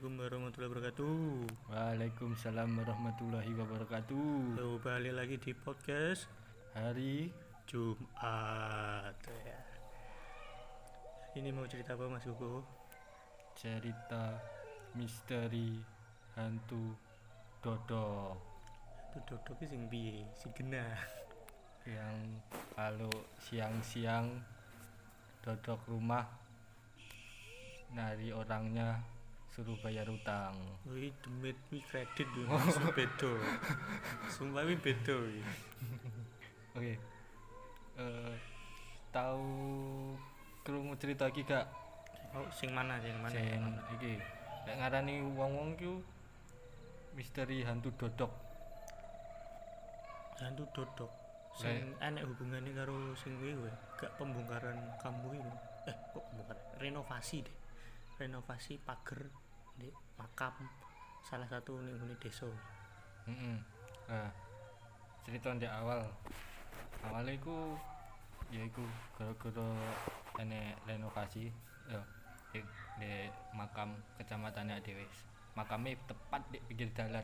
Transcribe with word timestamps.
Assalamualaikum 0.00 0.32
warahmatullahi 0.32 0.70
wabarakatuh. 0.72 1.16
Waalaikumsalam 1.68 2.70
warahmatullahi 2.72 3.52
wabarakatuh. 3.52 4.32
Tuh 4.56 4.80
balik 4.80 5.12
lagi 5.12 5.36
di 5.36 5.52
podcast 5.52 6.24
Hari 6.72 7.28
Jumat. 7.68 9.12
Ya. 9.28 9.60
Ini 11.36 11.52
mau 11.52 11.68
cerita 11.68 12.00
apa 12.00 12.08
Mas 12.08 12.24
Hugo? 12.24 12.64
cerita 13.52 14.40
misteri 14.96 15.76
hantu 16.32 16.96
dodok 17.60 18.40
Itu 19.12 19.20
dodok 19.36 19.60
sing 19.68 19.84
piye? 19.92 20.24
Sing 20.32 20.48
genah. 20.56 20.96
yang 21.84 22.40
kalau 22.72 23.12
siang-siang 23.36 24.32
dodok 25.44 25.84
rumah 25.84 26.24
nari 27.92 28.32
orangnya 28.32 29.19
suruh 29.60 29.76
bayar 29.84 30.08
utang. 30.08 30.56
Wih, 30.88 31.12
demit 31.20 31.60
wi 31.68 31.84
kredit. 31.84 32.24
Langsung 32.48 32.88
beda. 32.96 33.32
Sumpah 34.32 34.64
wi 34.64 34.72
beda 34.80 35.20
wi. 35.20 35.44
Oke. 36.72 36.96
Eh 38.00 38.34
tahu 39.12 39.52
krungu 40.64 40.96
cerita 40.96 41.28
iki 41.28 41.44
gak? 41.44 41.68
Oh, 42.32 42.48
sing 42.56 42.72
mana 42.72 42.96
sing 43.04 43.12
mana? 43.20 43.36
Sing 43.36 43.60
iki. 44.00 44.16
Lek 44.64 44.76
ngarani 44.80 45.20
wong-wong 45.36 45.76
ku 45.76 46.00
misteri 47.12 47.60
hantu 47.60 47.92
dodok. 48.00 48.32
Hantu 50.40 50.64
dodok. 50.72 51.12
Sing 51.52 52.00
enek 52.00 52.24
hubungannya 52.24 52.72
karo 52.72 53.12
sing 53.12 53.36
kuwi. 53.36 53.68
Gak 54.00 54.16
pembongkaran 54.16 54.96
kambuh 55.04 55.36
itu. 55.36 55.52
Eh, 55.84 55.96
kok 56.16 56.24
pembongkaran? 56.32 56.64
Renovasi 56.80 57.44
deh. 57.44 57.56
Renovasi 58.16 58.80
pagar 58.80 59.49
di 59.80 59.88
makam 60.20 60.52
salah 61.24 61.48
satu 61.48 61.80
ngene 61.80 62.14
desa. 62.20 62.46
Mm 63.24 63.56
Nah, 64.10 64.26
cerita 65.22 65.54
di 65.54 65.70
awal. 65.70 66.02
Awalnya 67.06 67.38
iku 67.38 67.78
ya 68.50 68.66
iku 68.66 68.82
gara-gara 69.14 69.70
enek 70.42 70.74
renovasi 70.82 71.46
ya 71.86 72.02
di, 72.50 72.58
di 72.98 73.30
makam 73.54 73.94
kecamatan 74.18 74.74
dhewe. 74.82 75.06
Makamnya 75.54 75.94
tepat 76.10 76.42
di 76.50 76.58
pinggir 76.66 76.90
jalan. 76.90 77.22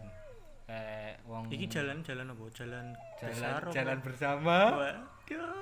Kayak 0.67 1.23
wong 1.27 1.51
Iki 1.51 1.67
jalan-jalan 1.67 2.27
apa? 2.31 2.45
Jalan 2.55 2.87
jalan, 3.19 3.31
besar 3.35 3.59
apa? 3.59 3.75
jalan 3.75 3.98
bersama. 4.03 4.57
Waduh. 4.79 5.55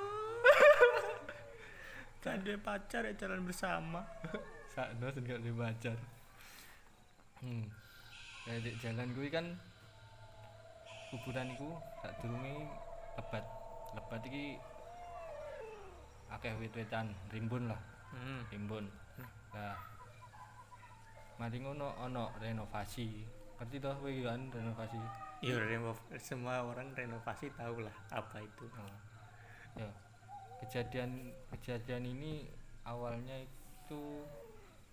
Kade 2.25 2.55
pacar 2.61 3.03
ya 3.09 3.13
jalan 3.17 3.41
bersama. 3.49 4.01
Sakno 4.73 5.09
sing 5.13 5.25
gak 5.25 5.41
dibacar. 5.41 5.97
Hmm. 7.45 7.69
Kayak 8.49 8.61
di 8.65 8.71
jalan 8.81 9.09
kuwi 9.13 9.29
kan 9.29 9.47
kuburan 11.13 11.53
iku 11.53 11.77
sak 12.01 12.17
durunge 12.25 12.57
lebat. 13.21 13.45
Lebat 13.93 14.21
iki 14.25 14.57
akeh 16.33 16.57
wit-witan, 16.59 17.13
rimbun 17.31 17.69
lah, 17.69 17.81
Hmm. 18.11 18.43
rimbun. 18.49 18.89
Nah. 19.53 19.77
Mari 21.37 21.61
ngono 21.61 21.93
ana 22.01 22.33
renovasi. 22.41 23.27
Ngerti 23.61 23.77
toh 23.79 23.95
kowe 24.01 24.11
kan 24.25 24.41
renovasi? 24.51 24.99
Ya 25.45 25.61
renov 25.61 26.01
semua 26.17 26.65
orang 26.65 26.95
renovasi 26.97 27.53
tahu 27.53 27.85
lah 27.85 27.95
apa 28.09 28.41
itu. 28.41 28.65
Oh. 28.81 28.97
Ya. 29.77 29.91
Kejadian 30.65 31.31
kejadian 31.53 32.09
ini 32.09 32.49
awalnya 32.87 33.37
itu 33.45 34.25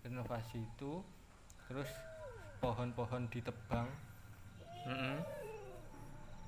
renovasi 0.04 0.60
itu 0.60 1.00
terus 1.70 1.88
pohon-pohon 2.62 3.26
ditebang. 3.26 3.90
Heeh. 4.86 5.18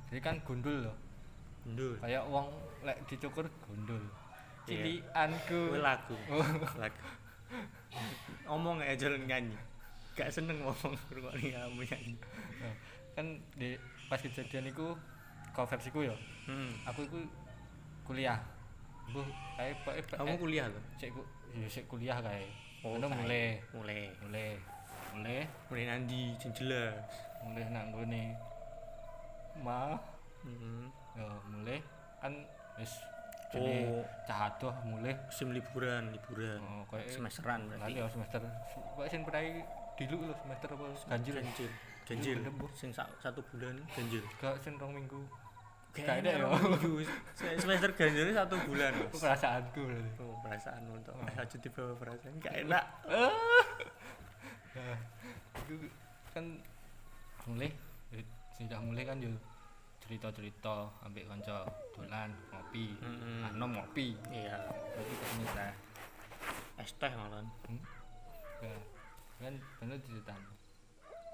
Jadi 0.08 0.20
kan 0.22 0.38
gundul 0.46 0.86
loh. 0.86 0.96
Ndul. 1.66 1.98
Kayak 1.98 2.24
wong 2.30 2.46
lek 2.86 3.02
dicukur 3.10 3.50
gundul. 3.66 3.98
Iya. 4.70 5.02
Cilianku. 5.10 5.60
Kuwi 5.74 5.80
lagu. 5.82 6.16
Oh. 6.30 6.46
lagu. 6.78 7.02
Omong 8.46 8.78
aja 8.78 9.10
jalan 9.10 9.26
nyanyi. 9.26 9.58
Gak 10.14 10.30
seneng 10.30 10.62
ngomong 10.62 10.94
ngrungokne 11.10 11.50
kamu 11.50 11.82
nyanyi. 11.82 12.14
Kan 13.18 13.26
di 13.58 13.74
pas 14.06 14.22
kejadian 14.22 14.70
itu 14.70 14.94
konversiku 15.50 16.06
ya. 16.06 16.14
Hmm. 16.46 16.70
Aku 16.86 17.02
itu 17.02 17.18
kuliah. 18.06 18.38
Bu, 19.10 19.20
kayak 19.58 19.82
Kamu 20.14 20.38
kuliah 20.40 20.70
loh? 20.70 20.80
Ku, 20.96 21.22
ya 21.58 21.66
sik 21.68 21.90
kuliah 21.90 22.22
kayak. 22.22 22.46
Oh, 22.84 23.00
mulai, 23.00 23.10
Mulai. 23.16 23.44
mulai, 23.72 23.93
mulai 25.84 25.86
Mulai 25.86 26.00
nanti 26.00 26.20
sing 26.38 26.50
jelas. 26.50 26.96
mulai 27.40 27.64
nang 27.68 27.92
gone 27.92 28.24
ma 29.60 29.92
Heeh. 30.40 30.84
ya 31.14 31.28
mulai 31.46 31.78
kan 32.18 32.32
wis 32.76 32.92
Oh. 33.54 34.02
cah 34.26 34.50
adoh 34.50 34.74
mulai 34.82 35.14
Musim 35.24 35.54
liburan, 35.54 36.10
liburan. 36.10 36.58
oh 36.58 36.82
kayak 36.90 37.06
Semesteran 37.06 37.70
berarti. 37.70 37.94
ya 37.94 38.08
semester 38.08 38.42
kok 38.66 39.06
sing 39.06 39.22
pernah 39.22 39.42
dilu 39.94 40.26
lho 40.26 40.34
semester 40.34 40.68
apa 40.72 40.84
ganjil 41.06 41.34
Ganjil. 41.38 41.70
Ganjil. 42.04 42.36
Sing 42.74 42.90
sa- 42.90 43.06
satu 43.16 43.38
bulan 43.46 43.78
ganjil. 43.88 44.26
gak 44.36 44.58
sing 44.58 44.74
rong 44.74 44.90
minggu 44.92 45.22
Kayaknya 45.94 46.34
Gak 46.34 46.50
ada 46.50 46.58
ya. 47.46 47.54
Semester 47.54 47.90
ganjil 47.94 48.34
satu 48.34 48.58
bulan. 48.66 48.90
Mas. 48.90 49.06
Itu 49.06 49.18
perasaanku 49.22 49.80
berarti 49.86 50.10
Oh, 50.18 50.34
perasaan 50.42 50.82
untuk 50.90 51.14
aja 51.22 51.56
dibawa 51.56 51.92
perasaan 51.94 52.34
gak 52.42 52.54
enak. 52.58 52.84
itu 55.64 55.88
kan 56.36 56.44
mulai 57.48 57.72
eh, 58.12 58.24
sudah 58.60 58.78
mulai 58.84 59.04
kan 59.08 59.16
yo 59.20 59.32
cerita-cerita 60.04 60.92
ambek 61.08 61.24
kanca 61.24 61.64
dolan 61.96 62.28
ngopi 62.52 62.92
Mm-mm. 63.00 63.48
anom 63.48 63.72
ngopi 63.72 64.12
Iya, 64.28 64.60
berarti 64.68 65.12
ke 65.16 65.24
sini 65.32 65.46
teh 65.56 65.72
es 66.76 66.90
teh 67.00 67.12
malah. 67.16 67.40
Hmm? 67.64 67.80
Nah, 68.60 68.80
kan 69.40 69.54
bener 69.80 69.96
diceritain. 70.04 70.44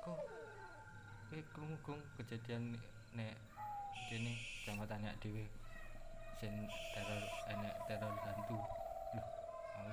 Kok 0.07 0.21
eh 1.35 1.43
krungu 1.51 1.77
gong 1.83 1.99
kejadian 2.19 2.79
nek 3.15 3.35
kene 4.07 4.39
kecamatan 4.63 5.03
nek 5.03 5.19
dhewe 5.19 5.51
sen 6.39 6.55
teror 6.95 7.23
enek 7.51 7.75
teror 7.91 8.15
hantu. 8.23 8.59
Aku 9.81 9.93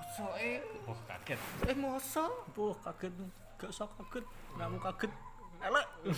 mosok 0.00 0.32
eh 0.40 0.64
wah 0.88 1.00
kaget. 1.04 1.40
Eh 1.68 1.76
masa? 1.76 2.24
Wah 2.56 2.76
kaget. 2.88 3.12
Gak 3.60 3.68
usah 3.68 3.88
kaget. 4.00 4.24
Kamu 4.56 4.78
kaget. 4.80 5.12
Elek. 5.60 5.86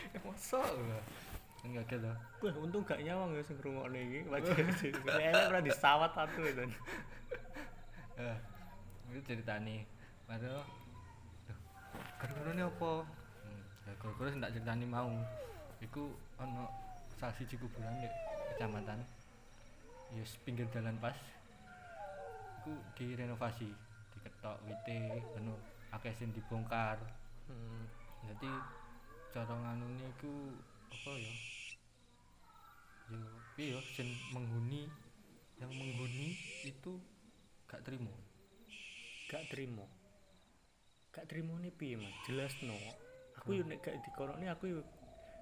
Eh 0.00 0.16
lah. 0.24 1.02
Kan 1.60 1.70
kaget 1.76 2.00
lah. 2.00 2.16
Wah, 2.40 2.54
untung 2.56 2.80
gak 2.88 3.04
nyawang 3.04 3.36
ya 3.36 3.44
sing 3.44 3.60
ngrungokne 3.60 4.00
iki. 4.00 4.20
Wajar 4.32 4.56
sih. 4.80 4.90
Elek 4.96 5.44
pernah 5.52 5.62
disawat 5.62 6.10
satu 6.16 6.40
itu. 6.48 6.64
Eh, 8.20 8.36
itu 9.16 9.32
ceritane. 9.32 9.88
Padahal 10.28 10.60
gara-gara 12.20 12.52
ini 12.52 12.60
apa? 12.68 12.92
Hmm, 13.40 13.62
ya 13.88 13.92
gara-gara 13.96 14.28
sing 14.28 14.40
tak 14.44 14.52
ceritani 14.52 14.84
mau. 14.84 15.08
Iku 15.80 16.12
ana 16.36 16.68
salah 17.16 17.32
siji 17.40 17.56
kuburan 17.56 17.96
di 18.04 18.08
kecamatan. 18.52 19.00
Ya 20.12 20.20
yes, 20.20 20.36
pinggir 20.44 20.68
jalan 20.68 21.00
pas. 21.00 21.16
Iku 22.60 22.76
direnovasi, 22.92 23.72
diketok 24.12 24.60
wite, 24.68 25.00
penuh 25.32 25.56
akeh 25.96 26.12
sing 26.12 26.28
dibongkar. 26.36 27.00
Hmm. 27.48 27.88
Jadi 28.28 28.52
cara 29.32 29.48
nganune 29.48 30.04
iku 30.20 30.52
apa 30.92 31.12
ya? 31.16 31.34
Ya 33.10 33.20
piye 33.56 33.72
ya 33.72 33.80
sing 33.96 34.12
menghuni 34.36 34.92
yang 35.56 35.72
menghuni 35.72 36.36
itu 36.68 37.00
gak 37.64 37.80
terima. 37.80 38.12
Gak 39.32 39.48
terima. 39.48 39.88
Gak 41.16 41.26
terima 41.32 41.56
nih 41.64 41.72
piye, 41.74 41.96
Mas? 41.96 42.12
Jelas 42.28 42.52
no. 42.60 42.76
Aku 43.40 43.56
yo 43.56 43.64
nek 43.64 43.80
gak 43.80 44.04
dikorokne 44.04 44.52
aku 44.52 44.68
yo 44.68 44.80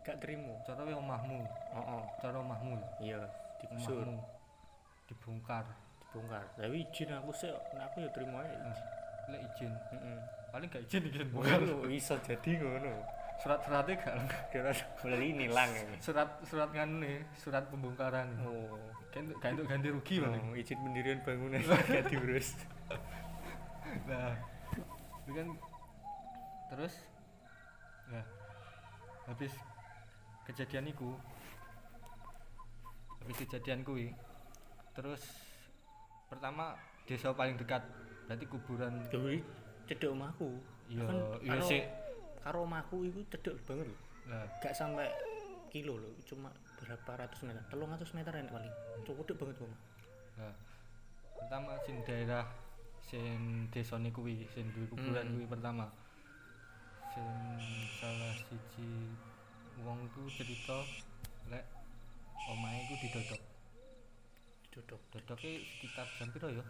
gak 0.06 0.22
terima. 0.22 0.54
cara 0.62 0.86
omahmu 0.86 1.42
Heeh. 1.74 2.02
cara 2.22 2.36
omahmu 2.38 2.78
lho. 2.78 2.88
Iya, 3.02 3.20
digusur, 3.58 4.06
omahmu 4.06 4.22
dibongkar 5.08 5.66
dibongkar. 6.08 6.44
Tapi 6.54 6.76
izin 6.82 7.10
aku 7.12 7.30
sih, 7.30 7.48
nek 7.72 7.84
aku 7.86 7.96
yo 8.00 8.10
terima 8.10 8.40
ae. 8.40 8.56
lek 9.28 9.44
izin 9.44 9.68
Heeh. 9.92 10.18
paling 10.48 10.68
gak 10.68 10.80
izin 10.82 11.04
izin 11.04 11.28
bongkar 11.28 11.60
Ngono 11.60 11.84
iso 11.86 12.16
jadi 12.18 12.50
ngono. 12.56 12.92
surat-suratnya 13.38 13.94
gak 13.94 14.16
Kira 14.48 14.72
beli 14.98 15.36
nilang 15.36 15.68
ya. 15.68 15.84
surat 16.00 16.40
surat 16.42 16.72
nganu 16.72 17.04
nih 17.04 17.20
surat 17.36 17.68
pembongkaran 17.68 18.24
Oh. 18.40 18.80
kan 19.12 19.28
gak 19.36 19.52
untuk 19.52 19.68
ganti 19.68 19.88
rugi 19.92 20.16
paling 20.18 20.44
Oh, 20.48 20.56
izin 20.56 20.80
pendirian 20.80 21.20
bangunan 21.20 21.60
gak 21.92 22.08
diurus. 22.08 22.56
nah 24.08 24.32
itu 25.22 25.30
kan 25.30 25.48
terus 26.68 26.94
nah 28.08 28.24
habis 29.28 29.52
kejadian 30.48 30.88
itu 30.88 31.08
habis 33.20 33.36
kejadian 33.38 33.84
kuwi 33.84 34.16
terus 34.92 35.20
pertama 36.28 36.76
desa 37.04 37.32
paling 37.32 37.56
dekat 37.56 37.82
berarti 38.24 38.44
kuburan. 38.46 38.92
Dewi 39.08 39.40
cedek 39.88 40.12
omahku. 40.12 40.60
iya 40.86 41.04
Kan 41.04 41.16
iya 41.40 41.60
sih. 41.60 41.82
karo 42.38 42.64
omahku 42.64 43.04
iku 43.04 43.20
cedek 43.28 43.56
banget 43.64 43.88
lho. 43.88 43.96
Lah. 44.28 44.44
Gak 44.60 44.72
sampai 44.72 45.08
kilo 45.68 45.96
lho 45.96 46.12
cuma 46.24 46.52
berapa 46.78 47.10
ratus 47.18 47.40
meter 47.42 47.64
telung 47.66 47.88
ratus 47.88 48.12
meter 48.12 48.32
enak 48.32 48.52
paling. 48.52 48.72
Cedek 49.02 49.36
banget 49.36 49.56
omah. 49.58 49.80
Lah 50.38 50.54
pertama 51.38 51.72
sing 51.82 51.96
daerah 52.04 52.44
sing 53.00 53.38
desane 53.72 54.10
kuwi 54.10 54.44
sing 54.52 54.68
duwe 54.74 54.84
kuburan 54.86 55.24
Hmm. 55.24 55.34
kuwi 55.34 55.46
pertama. 55.48 55.86
Sing 57.08 57.24
salah 57.96 58.36
siji 58.36 59.16
wong 59.80 60.04
ku 60.12 60.28
cerita 60.28 60.84
lek 61.48 61.64
omahe 62.52 62.84
ku 62.84 62.94
didodok 63.00 63.40
dodok 64.78 65.00
dodoknya 65.10 65.58
sekitar 65.66 66.06
jam 66.14 66.28
piro 66.30 66.48
ya 66.54 66.64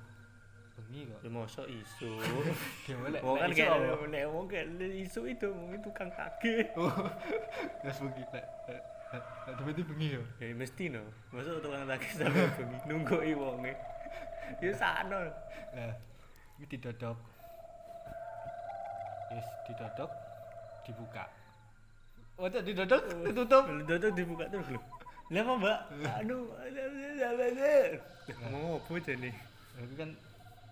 bengi 0.78 1.10
kok. 1.10 1.20
Ya 1.20 1.28
mosok 1.28 1.66
isu. 1.68 2.10
Dia 2.88 2.96
lek 2.96 3.20
Wong 3.20 3.36
kan 3.36 3.50
kayak 3.52 3.76
nek 4.08 4.22
wong 4.32 4.46
kayak 4.48 4.66
isu 4.80 5.20
itu 5.28 5.48
itu 5.50 5.78
tukang 5.84 6.08
kage 6.14 6.70
Gas 7.84 7.98
bengi 8.02 8.24
lek 8.32 8.46
lek 8.64 8.82
demi 9.58 9.72
bengi 9.76 10.08
ya 10.16 10.22
ya 10.40 10.54
mesti 10.56 10.84
no. 10.88 11.02
Masa 11.34 11.60
tukang 11.60 11.84
kage 11.84 12.08
sampai 12.16 12.48
bengi 12.56 12.78
nunggu 12.88 13.18
wonge. 13.36 13.72
Ya 14.64 14.72
sakno. 14.72 15.28
Nah, 15.76 15.92
ini 16.56 16.64
didodok. 16.64 17.18
Yes, 19.28 19.44
didodok, 19.68 20.08
dibuka. 20.88 21.28
Oh, 22.40 22.48
itu 22.48 22.64
didodok, 22.64 23.04
ditutup. 23.28 23.64
dodok 23.84 24.10
dibuka 24.16 24.48
terus 24.48 24.72
lho 24.72 24.80
lah 25.28 25.40
apa 25.40 25.52
mbak 25.54 25.80
aduh 26.16 26.44
mau 28.48 28.76
apa 28.76 28.90
aja 28.94 29.12
nih 29.14 29.34
Nah, 29.70 29.86
itu 29.86 29.94
kan 29.94 30.10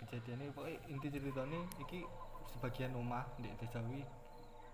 kejadiannya 0.00 0.50
pokoknya 0.50 0.78
inti 0.88 1.06
ceritanya 1.08 1.60
iki 1.78 2.02
sebagian 2.48 2.90
rumah 2.90 3.22
di 3.36 3.46
desa 3.54 3.78
wi 3.86 4.02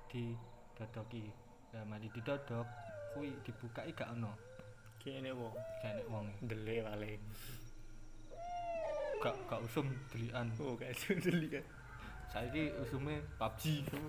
didodoki. 0.09 1.29
Nah, 1.71 1.85
mari 1.85 2.09
didodok, 2.09 2.65
kuwi 3.13 3.37
dibuka 3.43 3.85
gak 3.87 4.09
ono. 4.11 4.33
kayaknya 4.97 5.37
wong 5.37 5.53
Gak 5.83 5.93
enek 5.93 6.07
wong. 6.09 6.27
dele 6.41 6.77
paling 6.81 7.21
Gak 9.21 9.37
gak 9.47 9.61
usum 9.63 9.85
delian. 10.09 10.49
oh 10.57 10.73
kayak 10.75 10.97
dele 11.21 11.47
kan 11.53 11.65
Saiki 12.33 12.73
usume 12.79 13.21
PUBG. 13.37 13.63
tuh 13.85 14.01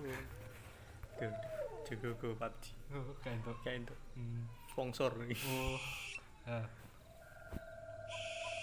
jago 1.84 2.10
go 2.16 2.28
PUBG 2.32 2.62
Oh, 2.96 3.12
kayak 3.20 3.36
itu. 3.38 3.52
kayak 3.60 3.78
itu 3.82 3.94
Hmm. 4.16 4.48
Sponsor 4.74 5.14
nih 5.22 5.38
Oh. 5.46 5.78
Nah. 6.50 6.66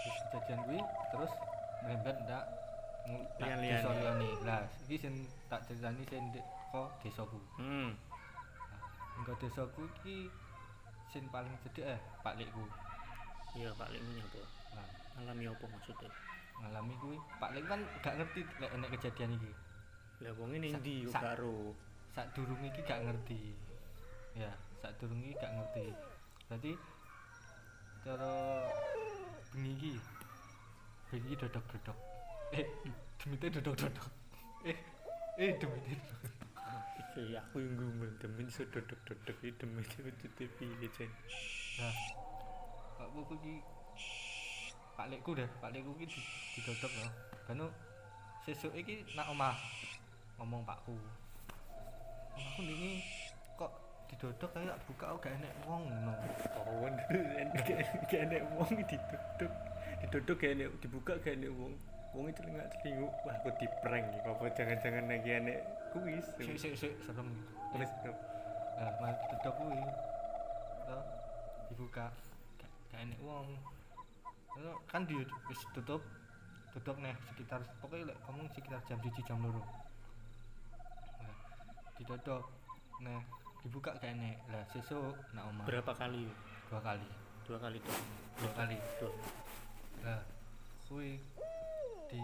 Terus 0.04 0.18
kejadian 0.28 0.60
kuwi 0.68 0.80
terus 1.16 1.31
merembet 1.81 2.18
ndak 2.28 2.44
desa 3.40 3.90
liyane. 3.90 4.30
Lah, 4.46 4.62
sing 4.86 5.25
tak 5.48 5.63
ceritani 5.66 6.04
ndek 6.04 6.46
kok 6.69 6.90
desaku. 7.02 7.40
hmm 7.58 7.96
Engko 9.24 9.34
desaku 9.40 9.88
iki 9.98 10.28
sing 11.10 11.25
paling 11.31 11.52
cedek 11.63 11.96
eh 11.96 12.00
Pak 12.19 12.36
Likku. 12.36 12.63
iya 13.52 13.68
pak 13.75 13.92
lek 13.92 14.00
ini 14.00 14.24
apa 14.24 14.42
Nah, 14.72 14.88
alami 15.19 15.44
apa 15.44 15.66
maksudnya 15.68 16.08
ngalami 16.63 16.96
kuwi 17.04 17.18
Pak 17.36 17.52
kan 17.68 17.84
gak 18.00 18.16
ngerti 18.16 18.48
lek 18.63 18.72
enek 18.80 18.90
kejadian 18.96 19.36
iki. 19.36 19.52
lah 20.24 20.31
wong 20.40 20.56
ini 20.56 20.72
ndi 20.72 21.04
yo 21.04 21.12
karo 21.12 21.75
Sak 22.16 22.31
durung 22.36 22.60
iki 22.63 22.84
gak 22.84 23.04
ngerti. 23.08 23.56
Ya, 24.36 24.52
sak 24.81 24.98
durung 24.98 25.22
iki 25.22 25.38
gak 25.38 25.54
ngerti. 25.54 25.86
Berarti 26.50 26.72
cara 28.01 28.33
bengi 29.54 29.72
iki 29.78 29.94
bengi 31.13 31.33
dodok-dodok. 31.38 31.98
Eh, 32.51 32.66
demite 33.22 33.48
dodok-dodok. 33.54 34.07
Eh, 34.66 34.78
eh 35.38 35.51
demite. 35.62 35.94
iki 37.01 37.36
aku 37.36 37.60
yang 37.60 37.75
ngomong 37.75 38.12
demen 38.24 38.48
iso 38.48 38.63
dodok-dodok 38.72 39.38
iki 39.44 39.51
demen 39.60 39.83
itu 39.86 40.28
TV 40.39 40.57
jen 40.95 41.12
Nah, 41.80 41.95
Pak 42.98 43.07
Buku 43.13 43.36
iki 43.42 43.56
Pak 44.95 45.07
Lekku 45.12 45.31
deh, 45.34 45.50
Pak 45.60 45.72
Lekku 45.72 45.92
iki 46.00 46.06
di- 46.07 46.30
didodok 46.57 46.92
loh. 47.00 47.12
Bano 47.48 47.66
sesuk 48.48 48.74
iki 48.75 49.04
nak 49.16 49.27
omah 49.31 49.56
ngomong 50.39 50.63
Pakku. 50.63 50.95
Omahku 52.31 52.62
ini 52.63 53.04
kok 53.04 53.21
didodok 54.12 54.52
kayak 54.52 54.75
buka 54.86 55.06
oh, 55.08 55.18
gak 55.24 55.34
enek 55.40 55.54
wong 55.63 55.88
ngono. 55.88 56.13
oh 56.60 56.86
kayak 58.12 58.24
enek 58.28 58.44
wong 58.60 58.72
didodok. 58.84 59.54
Didodok 60.04 60.36
kayak 60.36 60.54
enek 60.60 60.68
dibuka 60.84 61.13
kayak 61.24 61.40
enek 61.40 61.52
wong. 61.56 61.74
Wong 62.12 62.25
itu 62.28 62.44
nggak 62.44 62.68
celinguk. 62.75 63.13
Wah 63.24 63.36
aku 63.40 63.50
di 63.56 63.68
prank 63.80 64.06
nih 64.12 64.19
apa 64.28 64.46
jangan-jangan 64.52 65.04
lagi 65.08 65.31
enek 65.31 65.60
kuis. 65.96 66.25
Sik 66.44 66.58
sik 66.60 66.74
sik 66.75 66.94
serem 67.08 67.28
gitu. 67.31 67.48
terus 67.72 67.92
Nah, 68.75 68.92
mas 69.00 69.18
dodok 69.31 69.54
kuwi. 69.56 69.80
Toh 70.86 71.04
dibuka. 71.72 72.06
Gak 72.60 72.72
gak 72.92 73.00
enek 73.08 73.19
wong. 73.24 73.56
Lalu 74.60 74.72
kan 74.92 75.08
di 75.08 75.16
wis 75.48 75.62
tutup 75.72 76.04
tutup 76.72 76.96
nih 77.04 77.16
sekitar 77.28 77.60
pokoknya 77.84 78.16
kamu 78.24 78.48
sekitar 78.56 78.80
jam 78.88 78.96
1 79.04 79.12
jam 79.28 79.44
2 79.44 79.52
nah, 79.52 81.36
didodok 82.00 82.48
nah 83.04 83.19
dibuka 83.62 83.94
enek 84.02 84.42
lah 84.50 84.66
sesuk 84.74 85.13
nak 85.38 85.46
omah. 85.54 85.66
Berapa 85.69 85.94
kali? 85.94 86.25
Dua 86.69 86.81
kali. 86.81 87.10
Dua 87.46 87.58
kali 87.62 87.78
tuh 87.81 88.00
dua 88.42 88.52
kali. 88.58 88.78
Dua. 88.98 89.12
lah 90.02 90.22
kuwi 90.92 91.16
di 92.12 92.19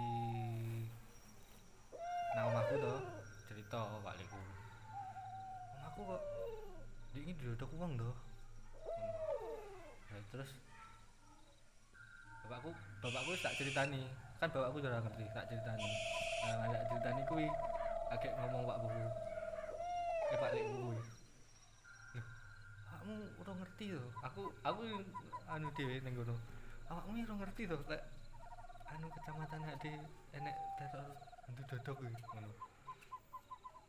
nang 2.36 2.52
omahku 2.52 2.76
to 2.84 2.94
cerita 3.48 3.80
balikku 4.04 4.36
omahku 5.80 6.02
kok 6.04 6.22
di 7.16 7.20
ini 7.24 7.32
didodok 7.40 7.72
uang 7.80 7.96
to. 7.96 8.12
Nah, 10.12 10.22
terus 10.36 10.52
bapakku 12.44 12.76
bapakku 13.00 13.32
tak 13.40 13.56
ceritani. 13.56 14.04
Kan 14.44 14.52
bapakku 14.52 14.84
sudah 14.84 15.00
ngerti 15.00 15.24
tak 15.32 15.48
ceritani. 15.48 15.90
Nah 16.44 16.68
tak 16.76 16.84
ceritani 16.92 17.22
kuwi 17.32 17.48
agak 18.12 18.36
ngomong 18.36 18.68
pak 18.68 18.78
buku. 18.84 19.06
Eh 20.28 20.38
pak 20.44 20.52
Loh, 20.60 21.00
kamu 23.08 23.24
udah 23.40 23.56
ngerti 23.64 23.96
tuh 23.96 24.04
aku 24.20 24.52
aku 24.68 24.84
anu 25.48 25.72
dhewe 25.80 26.04
ning 26.04 26.12
kono. 26.12 26.36
Awakmu 26.92 27.24
ora 27.24 27.36
ngerti 27.40 27.64
to 27.72 27.80
lek 27.88 28.04
anu 28.92 29.08
kecamatan 29.16 29.64
ade 29.64 29.96
enek 30.36 30.56
teror 30.76 31.16
hantu 31.48 31.62
dodok 31.72 32.04
kuwi 32.04 32.12
ngono. 32.12 32.52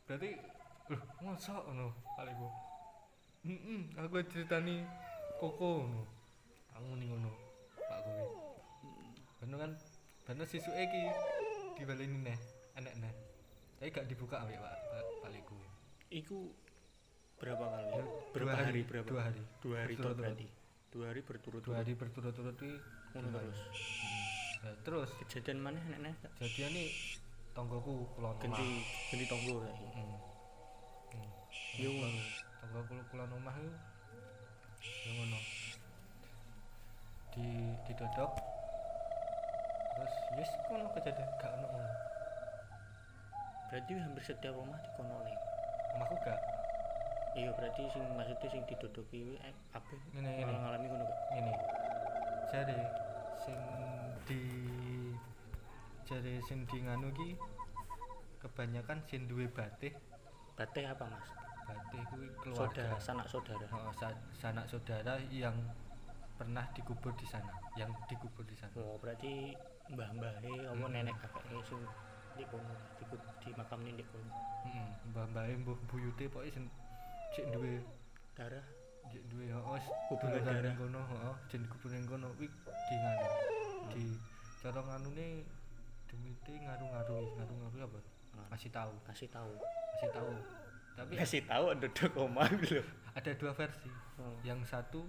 Berarti 0.07 0.39
loh 0.87 1.03
mosok 1.19 1.67
ngono 1.67 1.91
paling 2.15 2.35
gua 2.39 2.51
heeh 3.43 3.81
aku 3.99 4.23
ceritani 4.31 4.87
koko 5.35 5.83
ngono. 5.83 6.03
Aku 6.79 6.95
ning 6.95 7.11
ngono 7.11 7.35
pak 7.75 7.99
kuwi 8.07 8.23
bener 9.43 9.57
kan? 9.67 9.71
Bener 10.23 10.47
sisuke 10.47 10.79
iki 10.79 11.03
dibaleni 11.75 12.23
neh 12.23 12.39
enek 12.79 12.95
neh. 13.03 13.13
Tapi 13.83 13.91
gak 13.91 14.07
dibuka 14.07 14.39
ambek 14.39 14.63
pak 14.63 14.79
kuwi 15.43 15.67
Iku 16.07 16.55
berapa 17.39 17.65
kali? 17.65 17.89
Ya, 17.89 18.03
berapa 18.29 18.45
dua 18.45 18.55
hari, 18.59 18.81
berapa? 18.83 19.07
dua 19.07 19.21
hari 19.23 19.41
Dua 19.59 19.75
hari 19.77 19.93
toh 19.93 20.11
Berturut-turut. 20.11 20.17
berarti. 20.19 20.47
Dua 20.89 21.05
hari 21.07 21.21
berturut-turut. 21.21 21.63
dua 21.65 21.75
hari 21.77 21.93
berturut-turut 21.93 22.55
kuwi 22.55 22.75
Ngono 23.11 23.27
terus. 23.29 23.57
hari. 23.57 23.71
Mm. 23.79 24.27
Nah, 24.59 24.75
terus 24.83 25.09
Kejadian 25.23 25.57
mana 25.57 25.79
nenek 25.87 26.15
jadian 26.37 26.71
nih 26.73 26.89
tonggoku 27.49 27.93
kulon 28.13 28.35
ganti 28.37 28.67
ganti 29.09 29.25
tonggo 29.25 29.55
lagi. 29.63 29.87
Hmm. 29.95 30.15
Hmm. 31.15 31.29
Yo 31.75 31.89
Tonggo- 31.89 32.27
tonggo 32.59 32.79
kul 32.85 32.99
kulon 33.09 33.31
omah 33.33 33.55
itu 33.55 33.71
yo 34.79 35.11
ngono 35.15 35.39
di 37.29 37.45
didodok 37.85 38.31
terus 39.95 40.13
yes 40.35 40.51
kono 40.65 40.87
kejadian 40.91 41.29
gak 41.37 41.51
ono 41.53 41.67
berarti 43.69 43.91
hampir 43.95 44.23
setiap 44.25 44.53
rumah 44.55 44.75
di 44.77 44.89
kono 44.95 45.15
omahku 45.95 46.15
gak 46.19 46.39
Iya 47.37 47.49
berarti 47.53 47.83
sing 47.93 48.03
maksudnya 48.17 48.47
sing 48.49 48.61
didodoki 48.65 49.21
kuwi 49.21 49.37
eh, 49.39 49.53
apa? 49.77 49.85
Ngene, 50.17 50.29
ngene. 50.33 50.45
Malah 50.49 50.61
ngalami 50.65 50.85
ngono 50.89 51.03
gak? 51.05 51.19
ini 51.37 51.53
jare 52.49 52.77
sing 53.37 53.59
di 54.25 54.41
jare 56.09 56.33
sing 56.41 56.65
di 56.65 56.77
nganu 56.81 57.13
ki 57.13 57.29
kebanyakan 58.41 58.97
sing 59.05 59.29
duwe 59.29 59.45
batik 59.45 59.93
Bateh 60.57 60.83
apa 60.89 61.05
mas? 61.05 61.27
batik 61.69 62.01
kuwi 62.09 62.27
keluarga 62.41 62.81
Saudara, 62.81 62.97
sanak 62.97 63.27
saudara. 63.29 63.65
Oh, 63.69 63.93
sa- 63.93 64.17
sanak 64.41 64.65
saudara 64.65 65.21
yang 65.29 65.53
pernah 66.41 66.65
dikubur 66.73 67.13
di 67.13 67.27
sana, 67.29 67.53
yang 67.77 67.93
dikubur 68.09 68.41
di 68.49 68.57
sana. 68.57 68.73
Oh 68.81 68.97
berarti 68.97 69.53
mbah-mbahe 69.93 70.65
apa 70.65 70.81
Hmm. 70.81 70.93
nenek 70.93 71.15
kakeknya 71.21 71.61
sing 71.61 71.79
di 72.33 72.43
kono 72.49 72.73
di, 72.97 73.05
di 73.43 73.49
makamnya 73.53 73.93
di 74.01 74.05
kono. 74.09 74.33
Heeh, 74.65 74.87
mbah-mbahe 75.13 75.53
mbuh 75.61 75.77
buyute 75.85 76.25
pokoke 76.31 76.49
sing 76.49 76.65
cek 77.35 77.45
duwe 77.53 77.81
Darah. 78.37 78.65
Cek 79.11 79.23
duwe 79.27 79.45
heeh 79.51 79.83
duluran 80.15 80.43
darah. 80.47 80.73
kono, 80.79 81.01
heeh, 81.03 81.35
jen 81.51 81.59
dikubur 81.67 81.89
ning 81.91 82.05
kono 82.07 82.27
kuwi 82.39 82.47
di 82.47 82.95
nganu. 82.95 83.27
Di 83.91 84.05
cara 84.63 84.79
nganune 84.79 85.27
demite 86.07 86.53
ngaru-ngaru, 86.55 87.17
ngaru-ngaru 87.37 87.77
apa? 87.85 87.99
masih 88.49 88.71
tahu. 88.71 88.93
Kasih 89.03 89.27
tahu. 89.27 89.53
Masih 89.59 90.09
tahu. 90.15 90.31
Tapi 90.95 91.13
kasih 91.15 91.41
tahu 91.47 91.65
duduk 91.79 92.11
omah 92.15 92.49
gitu 92.63 92.83
ada 93.15 93.31
dua 93.35 93.51
versi. 93.51 93.91
Yang 94.47 94.59
satu 94.71 95.01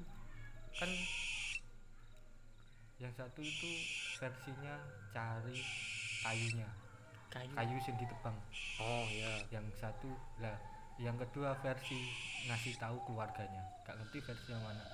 kan 0.79 0.91
yang 3.01 3.13
satu 3.17 3.41
itu 3.41 3.71
versinya 4.21 4.75
cari 5.15 5.59
kayunya. 6.27 6.69
Kayu. 7.31 7.55
Kayu 7.55 7.77
sing 7.87 7.95
ditebang. 7.95 8.35
Oh 8.83 9.07
ya 9.07 9.33
yang 9.55 9.67
satu 9.79 10.11
lah 10.43 10.59
yang 11.01 11.17
kedua 11.17 11.57
versi 11.65 11.97
ngasih 12.45 12.77
tahu 12.77 12.97
keluarganya. 13.09 13.65
Gak 13.89 13.97
ngerti 13.97 14.19
versi 14.21 14.49
yang 14.53 14.61
mana. 14.61 14.85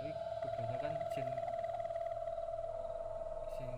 Tapi 0.00 0.10
kebanyakan 0.42 0.92
sing 1.14 1.26
sing 3.54 3.70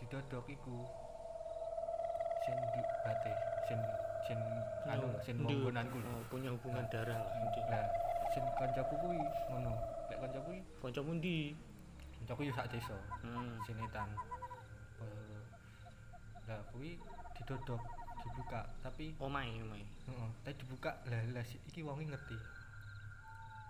didodok 0.00 0.46
iku. 0.48 0.78
Sing 2.40 2.56
di 2.72 2.80
bate 3.04 3.34
sing 3.68 3.80
sing 4.24 4.38
anu 4.88 5.12
sing 5.20 5.36
Ndi- 5.44 5.60
monggonanku 5.60 6.00
lho. 6.00 6.08
oh, 6.08 6.22
punya 6.32 6.48
hubungan 6.56 6.84
darah 6.88 7.20
lah. 7.20 7.32
inti 7.36 7.60
lah 7.68 7.84
sing 8.32 8.44
kancaku 8.56 8.94
kuwi 8.96 9.20
ngono. 9.52 9.76
Lek 10.08 10.18
kancaku 10.24 10.44
kuwi 10.48 10.58
kancamu 10.80 11.10
ndi 11.20 11.36
kancaku 12.16 12.40
yo 12.48 12.52
sak 12.56 12.66
desa. 12.72 12.96
Hmm. 13.20 13.60
sinetan 13.68 14.08
lah 16.48 16.58
kuwi 16.72 16.96
didodok 17.36 17.78
dibuka 18.40 18.60
tapi 18.80 19.12
omae 19.20 19.52
omae 19.60 19.84
Heeh, 20.08 20.30
tapi 20.40 20.54
dibuka 20.56 20.90
lah 21.06 21.20
lah 21.30 21.44
iki 21.44 21.84
wonge 21.84 22.08
ngerti. 22.08 22.36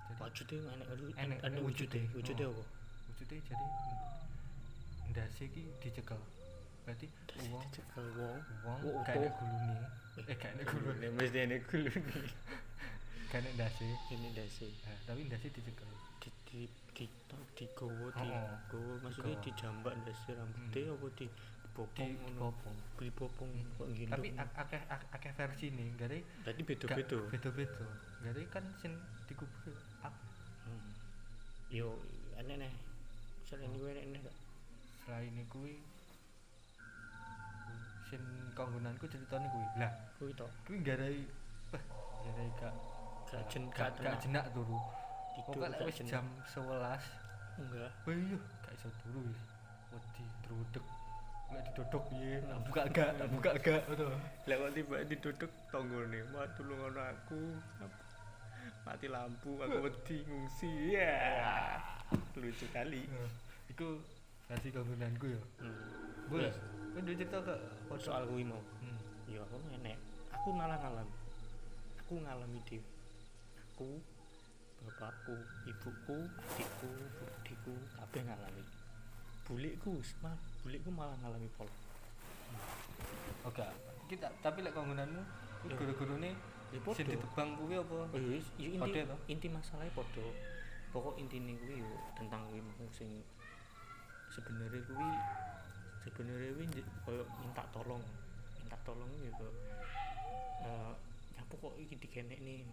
Jadi 0.06 0.14
wujudnya 0.14 0.58
enek 0.70 0.86
Enek, 1.18 1.38
enek 1.42 1.60
wujudnya. 1.60 2.02
wujudnya 2.14 2.46
Oh. 2.46 2.54
apa 2.54 2.62
wujudnya 3.10 3.36
jadi 3.44 3.66
ndase 5.10 5.42
iki 5.44 5.62
dicekel. 5.82 6.20
Berarti 6.86 7.06
wong 7.50 7.66
cekel 7.70 8.06
wong 8.14 8.38
wong 8.62 8.78
Oh, 8.80 9.02
gak 9.02 9.18
enek 9.18 9.26
apa? 9.26 9.38
gulune. 9.38 9.76
Eh 10.22 10.36
gak 10.36 10.50
enek 10.54 10.64
gulune, 10.66 11.06
mesti 11.12 11.38
enek 11.44 11.60
gulu 11.66 11.90
nih 11.90 12.30
gak 13.28 13.38
enek 13.42 13.52
ndase. 13.58 13.86
ini 14.10 14.28
dasi 14.32 14.66
Nah, 14.86 14.96
tapi 15.04 15.20
ndase 15.26 15.46
dicekel. 15.50 15.90
di 16.20 16.28
di 16.46 16.60
di 16.94 17.04
di 17.56 17.64
gowo 17.74 18.06
di 18.12 18.22
Oh, 18.22 18.54
gowo 18.68 18.92
maksudnya 19.00 19.34
dijambak 19.40 19.94
dasi 20.04 20.30
rambutnya 20.30 20.92
apa 20.92 21.06
di 21.16 21.26
Bopong 21.70 22.12
bopong 23.10 23.50
kok 23.78 23.88
gendong 23.88 24.12
Tapi 24.12 24.28
ak- 24.36 24.54
akeh 24.58 24.82
ak- 24.86 25.08
akeh 25.10 25.32
versi 25.32 25.66
nih, 25.70 25.88
gare 25.96 26.18
berarti 26.44 26.60
gak- 26.60 26.68
beda-beda. 26.68 27.18
Beda-beda. 27.30 27.86
Gare 28.20 28.42
kan 28.48 28.64
sing 28.76 28.92
dikubur 29.24 29.72
ak 30.00 30.12
Hmm. 30.66 30.90
yo 31.68 31.96
enek 32.36 32.56
nih. 32.58 32.72
Selain 33.44 33.70
itu 33.70 33.86
enek 33.86 34.04
enek 34.04 34.20
gak 34.22 34.36
selain 35.00 35.32
iku 35.34 35.58
kuwi 35.58 35.74
sing 38.04 38.22
kanggonanku 38.52 39.06
ceritane 39.06 39.46
kuwi. 39.48 39.66
Lah, 39.78 39.92
kuwi 40.18 40.32
to 40.34 40.46
kuwi 40.66 40.78
garai 40.82 41.18
bah 41.70 41.82
garai 42.20 42.48
gak 42.58 42.74
gak 43.26 43.42
jen 43.48 43.62
gak 43.70 43.94
tenak 43.96 44.18
jenak 44.18 44.44
turu. 44.50 44.76
Tidur 45.32 45.54
pokoknya 45.56 45.86
wis 45.86 45.98
jam 46.04 46.26
11 46.44 47.02
enggak. 47.56 47.90
Wah 48.04 48.12
iya 48.12 48.38
gak 48.60 48.72
iso 48.74 48.88
turu 49.00 49.22
wis. 49.24 49.40
Wedi 49.90 50.24
drudeg 50.44 50.84
lek 51.54 51.62
didodok 51.70 52.02
piye? 52.10 52.42
Tak 52.44 52.58
buka 52.66 52.82
gak? 52.94 53.10
Tak 53.18 53.28
buka 53.30 53.50
gak? 53.58 53.82
Lek 54.46 54.56
kok 54.56 54.70
tiba 54.74 54.96
diduduk 55.06 55.50
tonggone 55.70 56.18
mak 56.30 56.46
tulung 56.54 56.80
ono 56.80 57.00
aku. 57.02 57.40
Mati 58.86 59.06
lampu 59.06 59.50
aku 59.60 59.78
wedi 59.84 60.16
ngungsi. 60.24 60.96
Ya. 60.96 61.16
Lucu 62.38 62.66
kali. 62.72 63.06
Iku 63.70 64.00
versi 64.50 64.68
kanggonanku 64.74 65.26
ya. 65.30 65.42
Hmm. 65.62 65.82
boleh. 66.30 66.54
Kan 66.90 67.06
dia 67.06 67.14
cerita 67.14 67.38
ke 67.42 67.54
soal 68.02 68.26
kuwi 68.26 68.42
mau. 68.42 68.58
Hmm. 68.82 68.98
ya 69.30 69.42
aku 69.42 69.56
enek? 69.78 69.98
Aku 70.34 70.50
malah 70.54 70.78
ngalami 70.80 71.20
aku 72.10 72.26
ngalami 72.26 72.58
dhewe. 72.66 72.82
Aku 73.70 74.02
bapakku 74.82 75.38
ibuku 75.62 76.26
adikku 76.42 76.90
budiku 76.90 77.74
kabeh 77.94 78.22
ngalami. 78.26 78.66
Bulikku 79.46 80.02
mah 80.60 80.68
bulikku 80.68 80.90
malah 80.92 81.16
ngalami 81.24 81.48
pol 81.56 81.64
oke 83.48 83.64
kita 84.12 84.28
tapi 84.44 84.60
lek 84.60 84.76
kanggonanmu 84.76 85.24
kuwi 85.64 85.72
Ya. 85.72 85.76
guru-gurune 85.76 86.30
ya 86.72 86.80
podo. 86.84 87.00
ditebang 87.00 87.50
kuwi 87.56 87.74
apa? 87.76 87.96
Oh, 88.08 88.16
iya, 88.16 88.28
wis, 88.36 88.46
ya 88.56 88.68
inti 88.72 89.00
inti 89.28 89.48
masalahnya 89.52 89.92
podo. 89.92 90.24
Pokok 90.92 91.20
intine 91.20 91.52
kuwi 91.60 91.84
yo 91.84 91.92
tentang 92.16 92.48
kuwi 92.48 92.64
mau 92.64 92.88
sing 92.92 93.20
sebenarnya 94.32 94.80
kuwi 94.88 95.08
sebenarnya 96.04 96.50
kuwi 96.56 96.66
koyo 97.04 97.24
minta 97.44 97.64
tolong. 97.72 98.00
Minta 98.60 98.76
tolong 98.84 99.10
ya 99.20 99.30
kok 99.36 99.52
eh 100.60 100.92
apa 101.40 101.54
kok 101.56 101.74
iki 101.80 101.94
dikenek 101.96 102.40
nih 102.40 102.64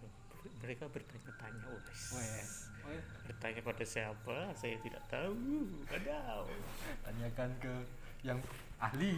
mereka 0.61 0.85
bertanya-tanya 0.89 1.67
wes 1.69 2.01
wes 2.17 2.49
wes. 2.87 3.05
bertanya 3.29 3.61
pada 3.61 3.85
siapa? 3.85 4.37
Saya 4.57 4.75
tidak 4.81 5.03
tahu. 5.07 5.67
Padahal 5.85 6.43
tanyakan 7.05 7.49
ke 7.61 7.73
yang 8.25 8.39
ahli. 8.81 9.15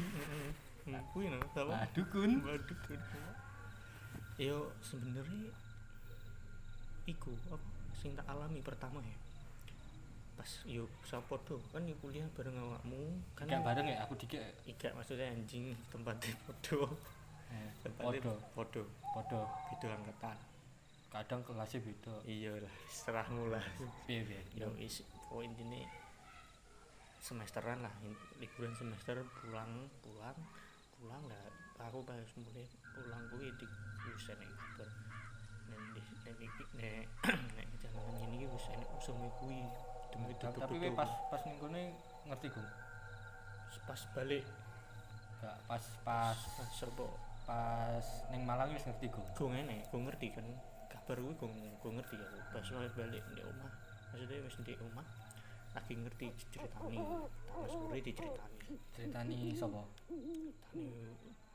Kuwi 1.14 1.30
no 1.30 1.38
apa 1.38 1.62
nah 1.70 1.88
dukun. 1.94 2.42
Kuwi. 2.42 2.98
yo 4.40 4.72
sebenarnya 4.80 5.52
iku 7.04 7.36
apa 7.52 7.68
sing 7.98 8.16
tak 8.16 8.26
alami 8.26 8.64
pertama 8.64 9.04
ya? 9.04 9.18
Pas 10.40 10.50
yo 10.64 10.88
sapa 11.04 11.36
do 11.44 11.60
kan 11.76 11.84
yo 11.84 11.94
kuliah 12.00 12.26
bareng 12.34 12.56
awakmu 12.56 13.20
kan 13.36 13.46
gak 13.46 13.62
bareng 13.62 13.88
ya? 13.90 14.02
Aku 14.08 14.16
dikek. 14.18 14.42
Iga 14.66 14.96
maksudnya 14.96 15.30
anjing 15.30 15.76
tempatnya 15.92 16.34
podo. 16.48 16.94
Tempatnya 17.84 18.20
podo. 18.24 18.34
podo. 18.56 18.84
Podo. 19.14 19.42
Beda 19.74 19.88
angkatan 19.94 20.38
kadang 21.10 21.42
kelasnya 21.42 21.82
beda 21.82 22.16
iya 22.30 22.54
lah 22.62 22.74
serahmu 22.86 23.50
lah 23.50 23.66
piye 24.06 24.22
piye 24.22 24.42
yo 24.62 24.70
is 24.78 25.02
oh 25.34 25.42
intinya 25.42 25.82
semesteran 27.18 27.82
lah 27.82 27.94
liburan 28.38 28.74
semester 28.78 29.18
pulang 29.42 29.90
pulang 30.06 30.38
pulang 31.02 31.24
lah 31.26 31.42
aku 31.90 32.06
pas 32.06 32.30
mulai 32.38 32.66
pulang 32.94 33.24
kuwi 33.34 33.50
di 33.58 33.66
wis 34.14 34.30
enek 34.30 34.50
kabar 34.54 34.90
nek 35.72 35.82
nek 35.98 36.36
iki 36.38 36.64
nek 36.78 37.06
nek 37.58 37.68
jalanan 37.82 38.30
ini 38.30 38.46
wis 38.46 38.66
enek 38.70 38.90
usume 39.02 39.28
kuwi 39.42 39.66
demi 40.14 40.34
Ta- 40.38 40.54
tapi 40.54 40.94
pas 40.94 41.10
pas 41.34 41.42
ning 41.48 41.58
kene 41.58 41.84
ngerti 42.30 42.48
Gung 42.54 42.70
pas 43.90 44.02
balik 44.14 44.46
gak 45.42 45.58
pas 45.66 45.84
pas 46.06 46.38
pas 46.38 46.70
serbo 46.76 47.10
pas 47.50 48.06
ning 48.30 48.46
Malang 48.46 48.70
wis 48.78 48.86
ngerti 48.86 49.10
Gung 49.10 49.26
gue 49.34 49.48
enek 49.58 49.90
gue 49.90 50.00
ngerti 50.06 50.28
kan 50.38 50.46
kabar 51.10 51.26
gue 51.26 51.50
gue 51.82 51.92
ngerti 51.98 52.22
aku 52.22 52.38
pas 52.54 52.70
mulai 52.70 52.92
balik 52.94 53.26
di 53.34 53.42
rumah 53.42 53.74
maksudnya 54.14 54.46
wis 54.46 54.58
di 54.62 54.74
rumah 54.78 55.02
lagi 55.74 55.94
ngerti 55.98 56.26
ceritani 56.54 57.02
mas 57.50 57.70
sore 57.74 57.98
diceritani. 57.98 58.74
Ceritani 58.94 59.38
sapa? 59.58 59.82
Tani 60.06 60.86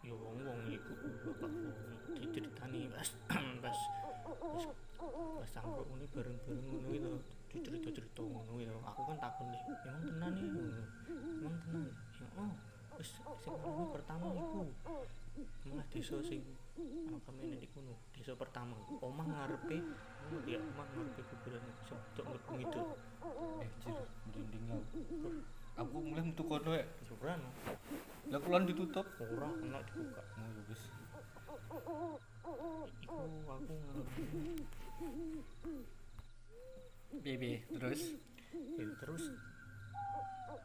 yo 0.03 0.19
wong 0.19 0.43
wong 0.43 0.59
iku 0.67 0.91
bapakku 1.23 1.71
diceritani 2.19 2.91
pas 2.91 3.09
pas 3.31 3.47
pas 3.63 3.79
pas 4.99 5.47
sampai 5.47 5.87
ini 5.87 6.07
bareng 6.11 6.37
bareng 6.51 6.67
ngono 6.75 6.91
itu 6.91 7.11
dicerita 7.55 7.95
cerita 7.95 8.27
ngono 8.27 8.59
itu 8.59 8.75
aku 8.75 9.01
kan 9.07 9.17
takut 9.23 9.47
deh 9.55 9.63
emang 9.71 10.03
tenan 10.03 10.31
nih 10.35 10.51
emang 10.51 11.57
tenan. 11.63 11.87
Ya 12.19 12.27
oh 12.43 12.55
wis 12.99 13.23
sing 13.23 13.55
pertama 13.95 14.35
iku. 14.35 14.67
Malah 15.71 15.87
desa 15.95 16.19
sing 16.27 16.43
makamnya 16.83 17.57
di 17.59 17.69
kono 17.71 17.95
desa 18.11 18.35
pertama. 18.35 18.75
Omah 18.99 19.27
ngarepe 19.27 19.79
oh, 20.35 20.41
dia 20.43 20.59
omah 20.59 20.87
ngarepe 20.91 21.23
kuburan 21.31 21.63
sebtok 21.87 22.25
ngebung 22.27 22.59
itu 22.63 22.83
eh 23.63 23.71
jir 23.79 23.99
merinding 24.27 24.67
aku. 24.75 24.99
Aku 25.75 25.97
mulai 26.03 26.23
metu 26.27 26.43
kono 26.47 26.71
ya 26.75 26.87
kuburan 27.07 27.39
lah 28.31 28.41
kulon 28.43 28.67
ditutup? 28.67 29.07
Ora 29.21 29.49
kena 29.55 29.79
dibuka. 29.87 30.23
Oh 30.25 30.49
ya 30.51 30.63
wis. 30.67 30.83
Iku 33.05 33.17
aku 37.11 37.17
piye 37.23 37.37
piye? 37.39 37.59
Terus? 37.71 38.19
Ya 38.55 38.85
terus. 38.99 39.25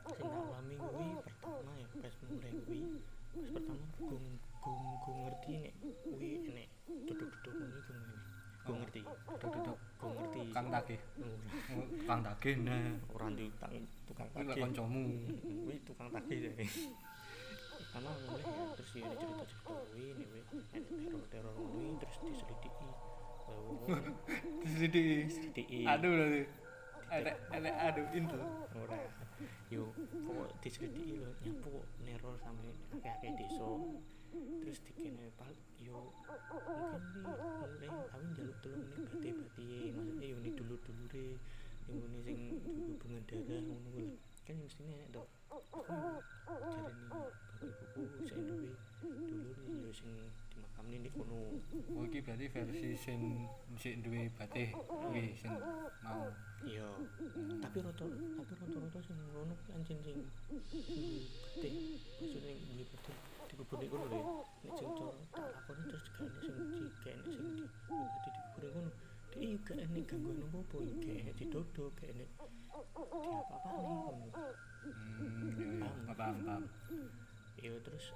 Sing 0.10 0.26
alami 0.26 0.76
kuwi 0.78 1.22
pertama 1.22 1.72
ya 1.78 1.86
pas 2.02 2.16
mulai 2.26 2.52
kuwi. 2.66 2.82
Pas 3.30 3.50
pertama 3.54 3.86
gung 4.02 4.26
gue 4.76 5.14
ngerti 5.26 5.52
nek 5.64 5.74
kuwi 6.04 6.30
nek 6.54 6.70
duduk-duduk 6.86 7.54
ngene 7.58 7.80
gue 7.86 7.98
gue 8.66 8.76
ngerti. 8.78 9.02
Duduk-duduk 9.02 9.78
gue 9.98 10.10
ngerti. 10.14 10.42
Kang 10.54 10.68
tage 10.70 10.96
kang 12.06 12.22
tage 12.22 12.52
nah. 12.62 12.94
Ora 13.16 13.28
tukang 13.34 13.74
tukang 14.06 14.30
tage 14.30 14.54
kancamu 14.62 15.02
kuwi 15.42 15.76
tukang 15.88 16.10
tage 16.14 16.36
ya 16.38 16.52
pertama 17.80 18.12
ngene 18.22 18.42
terus 18.78 18.92
ya 18.94 19.10
cerita-cerita 19.18 19.74
kuwi 19.74 20.06
nek 20.14 20.46
teror-teror 20.70 21.54
kuwi 21.58 21.88
terus 21.98 22.18
diselidiki. 22.22 22.88
Diselidiki. 24.62 25.16
Diselidiki. 25.26 25.80
Aduh 25.90 26.10
berarti. 26.14 26.42
Ada 27.10 27.32
ada 27.50 27.70
aduh 27.90 28.08
itu. 28.14 28.38
Ora. 28.78 28.98
Yo 29.74 29.90
pokok 29.96 30.50
diselidiki 30.62 31.18
lho 31.18 31.34
nyapu 31.42 31.82
neror 32.06 32.38
sampe 32.38 32.70
kakek-kakek 32.94 33.32
desa. 33.42 33.66
Terus 34.30 34.80
dikene 34.86 35.28
pal 35.34 35.54
yo 35.82 36.14
mungkin 36.30 37.14
nih 37.14 37.90
oleh 37.90 37.90
aku 37.90 38.26
njaluk 38.34 38.58
tolong 38.62 38.86
nih 38.86 39.00
bati 39.10 39.30
bati 39.34 39.70
maksudnya 39.96 40.28
yo 40.30 40.38
nih 40.40 40.54
dulur 40.54 40.80
dulure 40.86 41.28
yang 41.90 42.00
ini 42.06 42.20
sing 42.22 42.40
hubungan 42.62 43.24
darah 43.26 43.60
ngono 43.66 43.90
kan 44.46 44.54
ya 44.54 44.62
mestinya 44.66 44.94
enak 44.94 45.10
toh 45.10 45.28
cari 45.90 46.02
nih 46.06 47.10
bapak 47.10 47.34
ibuku 47.66 48.24
saya 48.30 48.42
duwe 48.46 49.52
dulur 49.58 49.78
yo 49.90 49.92
sing 49.94 50.14
dimakamne 50.60 50.98
di 51.00 51.10
kono. 51.16 51.40
Oh 51.96 52.04
iki 52.04 52.20
berarti 52.20 52.46
versi 52.52 52.90
sing 53.00 53.48
sik 53.80 54.04
duwe 54.04 54.28
batih 54.36 54.76
kuwi 54.76 55.32
sing 55.40 55.56
mau. 56.04 56.28
Iya. 56.68 56.88
Tapi 57.64 57.78
rata 57.80 58.04
tapi 58.04 58.52
rata-rata 58.60 59.00
sing 59.00 59.18
ngono 59.32 59.56
kuwi 59.64 59.72
anjen 59.80 59.98
sing 60.04 60.18
sing 60.60 60.76
bate 61.60 61.70
maksudnya 62.20 62.54
duwe 62.68 62.84
bate 62.92 63.14
dikubur 63.50 63.78
di 63.82 63.88
kono 63.90 64.06
lho 64.08 64.20
nek 64.64 64.72
sing 64.78 64.90
tak 65.34 65.48
lakoni 65.52 65.82
terus 65.90 66.06
gak 66.16 66.28
enek 66.28 66.44
sing 66.46 66.68
di 66.72 66.82
gak 67.04 67.16
enek 67.18 67.32
sing 67.34 67.50
di 67.56 67.66
dikubur 68.24 68.62
di 68.62 68.70
kono 68.72 68.92
dia 69.30 69.48
yo 69.50 69.58
gak 69.66 69.78
enek 69.84 70.04
gangguan 70.08 70.38
apa-apa 70.48 70.78
yo 70.80 70.94
gak 71.02 71.36
didodok 71.36 71.92
gak 71.98 72.10
enek 72.14 72.30
di 72.30 73.32
apa-apa 73.36 73.70
hmm 75.20 76.08
paham 76.14 76.36
paham 76.46 76.64
iya 77.60 77.76
terus 77.84 78.16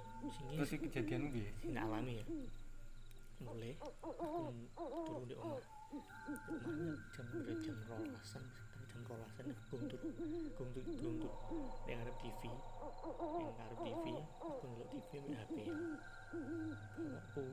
terus 0.56 0.70
iki 0.72 0.88
kejadianmu 0.88 1.28
piye? 1.36 1.50
sing 1.60 1.76
alami 1.76 2.20
ya. 2.20 2.24
Mulai 3.44 3.76
aku 3.76 4.08
turun 5.04 5.28
di 5.28 5.36
omah. 5.36 5.60
Omahnya 6.48 6.90
jam 7.12 7.26
udah 7.30 7.56
jam 7.62 7.76
rolasan 7.86 8.42
jam 8.90 9.00
rolasan 9.06 9.44
aku 9.52 9.76
gung 10.58 10.70
turu 10.72 11.30
yang 11.86 11.98
ngarep 12.02 12.16
TV 12.18 12.42
yang 12.48 13.54
ngarep 13.58 13.78
TV 13.84 14.06
aku 14.40 14.64
ngelok 14.64 14.88
TV 14.90 15.10
ambil 15.20 15.36
HP 15.38 15.56
ya. 15.60 15.74
Bapakku 16.94 17.44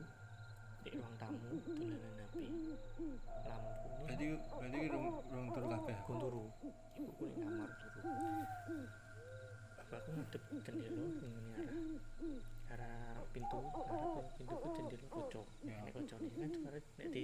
di 0.82 0.88
ruang 0.98 1.14
tamu 1.20 1.46
dolanan 1.62 2.14
HP 2.18 2.34
lampunya 3.46 4.02
berarti 4.02 4.24
berarti 4.34 4.78
rong 4.90 5.06
rong 5.30 5.48
turu 5.54 5.66
kabeh? 5.70 5.96
Aku 6.02 6.12
turu 6.18 6.44
ibuku 6.98 7.24
di 7.30 7.38
kamar 7.42 7.70
turu 7.78 8.00
bapakku 9.92 10.08
ngadep 10.16 10.42
jendela 10.64 11.04
ini 11.04 11.20
arah 12.72 12.88
arah 13.12 13.28
pintu 13.36 13.60
arah 13.60 14.24
pintu 14.40 14.54
ke 14.56 14.68
jendela 14.72 15.06
kocok 15.12 15.46
Ya. 15.68 15.76
nek 15.84 15.92
kocok 15.92 16.18
ini 16.24 16.36
kan 16.40 16.50
suara 16.56 16.78
nek 16.80 17.06
di 17.12 17.22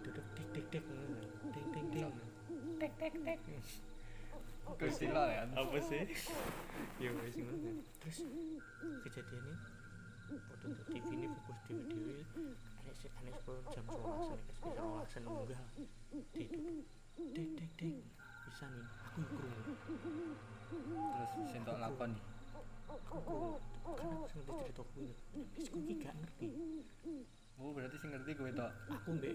duduk 0.00 0.26
dek 0.32 0.66
dek 0.72 0.84
ngono. 0.88 1.28
dek 1.52 1.64
dek 1.76 1.84
dek 1.92 2.08
dek 2.80 2.92
dek 2.96 3.14
dek 3.28 3.40
Istilah 4.64 5.28
ya 5.28 5.44
apa 5.60 5.76
sih 5.76 6.08
ya 6.96 7.12
wis 7.20 7.36
ngono 7.36 7.56
kan 7.68 7.76
terus 8.00 8.18
kejadiannya 9.04 9.54
foto 10.48 10.64
untuk 10.72 10.86
TV 10.88 11.08
ini 11.20 11.26
fokus 11.36 11.58
dewi 11.68 11.84
dewi 11.84 12.16
aneh 12.80 12.94
sih 12.96 13.12
aneh 13.20 13.32
sepuluh 13.36 13.60
jam 13.68 13.84
solasan 13.92 14.40
kasih 14.40 14.64
solasan 14.72 15.22
munggah 15.28 15.60
di 16.32 16.48
dek 17.36 17.48
dek 17.60 17.70
dek 17.76 18.00
bisa 18.48 18.64
nih 18.72 18.88
aku 19.04 19.20
krungu 19.36 19.72
terus 20.82 21.30
sing 21.50 21.60
tok 21.62 21.78
lakoni. 21.80 22.20
Aku 23.14 23.52
kan 23.94 24.08
aku 24.10 24.26
sing 24.30 24.40
ngerti 24.42 24.62
cerita 24.66 24.82
kuwi 24.94 25.08
wis 25.54 25.66
kuwi 25.70 25.92
gak 26.02 26.14
ngerti. 26.18 26.48
Oh 27.60 27.70
berarti 27.70 27.96
sing 27.98 28.10
ngerti 28.10 28.30
kowe 28.34 28.50
tok. 28.50 28.70
Aku 28.90 29.08
mbek 29.14 29.34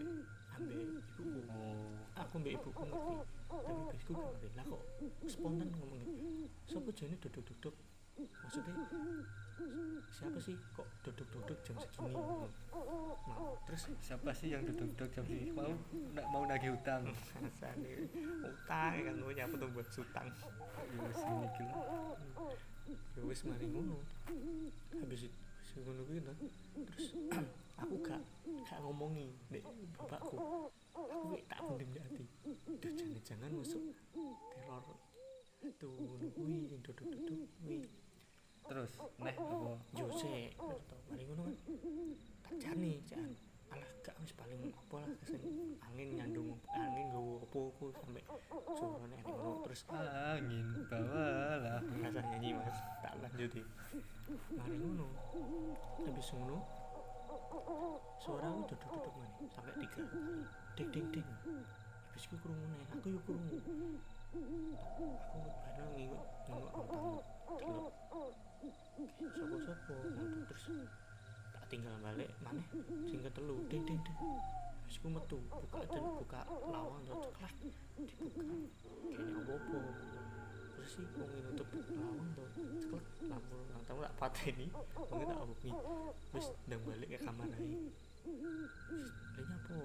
ambek 0.60 0.78
ibuku. 0.80 1.40
Oh. 1.48 1.96
Aku 2.20 2.36
mbek 2.44 2.54
ibuku 2.60 2.82
ngerti. 2.84 3.16
Tapi 3.50 3.82
besku 3.96 4.12
gak 4.16 4.28
ngerti. 4.36 4.48
Lah 4.58 4.66
kok 4.68 4.82
spontan 5.30 5.68
ngomongin 5.72 6.08
siapa 6.68 6.90
jane 6.94 7.16
duduk 7.18 7.44
duduk 7.50 7.76
maksudnya 8.20 8.76
siapa 10.10 10.40
sih 10.42 10.56
kok 10.76 10.88
duduk 11.06 11.28
duduk 11.32 11.58
jam 11.64 11.76
segini? 11.80 12.16
Nah, 12.16 13.56
terus? 13.68 13.82
Siapa 14.00 14.32
sih 14.32 14.52
yang 14.56 14.64
duduk-duduk 14.66 15.10
jam 15.12 15.26
sini 15.28 15.52
mau 15.52 15.72
ndak 16.16 16.26
mau 16.32 16.44
nagih 16.48 16.76
utang? 16.76 17.04
Utang 18.44 18.94
kan 18.96 19.16
gue 19.20 19.34
nyapa 19.36 19.56
tuh 19.56 19.70
buat 19.72 19.88
sutang. 19.92 20.28
Ya 20.30 21.02
wis 21.06 21.20
ngene 21.22 21.46
iki 21.52 21.64
lah 21.68 21.76
ya 23.16 23.22
wis 23.28 23.42
mari 23.46 23.66
ngono. 23.70 23.98
Habis 24.96 25.30
itu 25.30 25.78
ngono 25.86 26.02
kuwi 26.10 26.20
to 26.26 26.34
terus 26.90 27.08
aku 27.82 27.96
gak 28.02 28.22
gak 28.66 28.80
ngomongi 28.82 29.30
dek 29.54 29.64
bapakku. 29.96 30.36
Aku 30.98 31.38
tak 31.48 31.60
pendem 31.64 31.88
di 31.94 32.00
hati 32.02 32.26
Duh, 32.44 32.92
jangan-jangan 32.98 33.52
masuk 33.54 33.84
teror. 34.52 34.86
Tuh 35.78 35.94
ngono 35.96 36.28
kuwi 36.34 36.68
duduk-duduk 36.74 37.46
kuwi 37.62 37.86
terus 38.70 38.92
neh 39.18 39.34
apa 39.34 39.74
Jose 39.98 40.54
to 40.62 40.96
mari 41.10 41.24
ngono 41.26 41.42
kan? 41.50 41.56
Tak 42.46 42.54
jani 42.62 43.02
jan. 43.10 43.34
Alah 43.74 43.90
gak 44.06 44.14
wis 44.22 44.34
paling 44.38 44.62
apa 44.70 44.96
lah 45.02 45.10
sing 45.26 45.42
angin 45.82 46.10
nyandung 46.18 46.54
angin 46.74 47.06
nggawa 47.10 47.42
apa 47.42 47.60
aku 47.70 47.86
sampai 47.98 48.22
suarane 48.78 49.14
enek 49.18 49.26
ngono. 49.26 49.66
terus 49.66 49.82
angin 49.90 50.68
bawalah. 50.86 51.82
Rasa 51.82 52.22
nyanyi 52.30 52.50
mas. 52.54 52.78
Tak 53.02 53.14
lanjuti 53.26 53.62
mari 54.54 54.76
ngono. 54.78 55.08
Habis 56.06 56.30
ngono 56.38 56.58
suara 58.22 58.54
aku 58.54 58.62
duduk 58.70 58.90
duduk 58.94 59.14
mana? 59.18 59.36
Sampai 59.50 59.74
tiga. 59.82 60.02
Ding 60.78 60.90
ding 60.94 61.08
ding. 61.10 61.30
Habis 62.14 62.26
ku 62.30 62.36
krungu 62.38 62.66
nih 62.70 62.86
aku 62.86 63.08
yuk 63.18 63.22
krungu. 63.26 63.58
Aku 64.30 65.42
kadang 65.66 65.90
nginget 65.98 66.26
nginget 66.50 66.74
tamu 66.74 67.18
delok 67.58 67.94
sopo 68.60 69.58
sopo 69.64 69.94
ngono 70.04 70.44
terus 70.52 70.66
tak 71.56 71.64
tinggal 71.72 71.96
balik 72.04 72.30
mana 72.44 72.60
sing 73.08 73.20
ketelu. 73.24 73.56
Ding 73.72 73.84
ding 73.88 74.00
ding 74.04 74.18
habis 74.20 74.98
ku 75.00 75.08
metu 75.08 75.38
buka 75.48 75.80
dan 75.86 76.04
buka 76.18 76.42
lawang 76.66 77.06
tuh 77.06 77.22
ceklek 77.30 77.54
dibuka. 78.10 78.42
Kayaknya 79.06 79.38
apa 79.38 79.54
apa 79.54 79.80
terus 80.74 80.90
sih 80.98 81.06
wong 81.14 81.30
ini 81.30 81.42
nutup 81.46 81.68
lawang 81.70 82.30
tuh 82.34 82.48
ceklek 82.58 83.06
lampu 83.30 83.56
lang 83.70 83.82
tamu 83.86 84.02
tak 84.02 84.16
pateni. 84.18 84.68
Wong 84.98 85.24
tak 85.30 85.40
omongi 85.46 85.72
wis 86.34 86.48
ndang 86.66 86.82
balik 86.84 87.10
ke 87.14 87.18
kamar 87.22 87.48
Wis, 88.90 89.10
lha 89.38 89.42
nyapo 89.48 89.78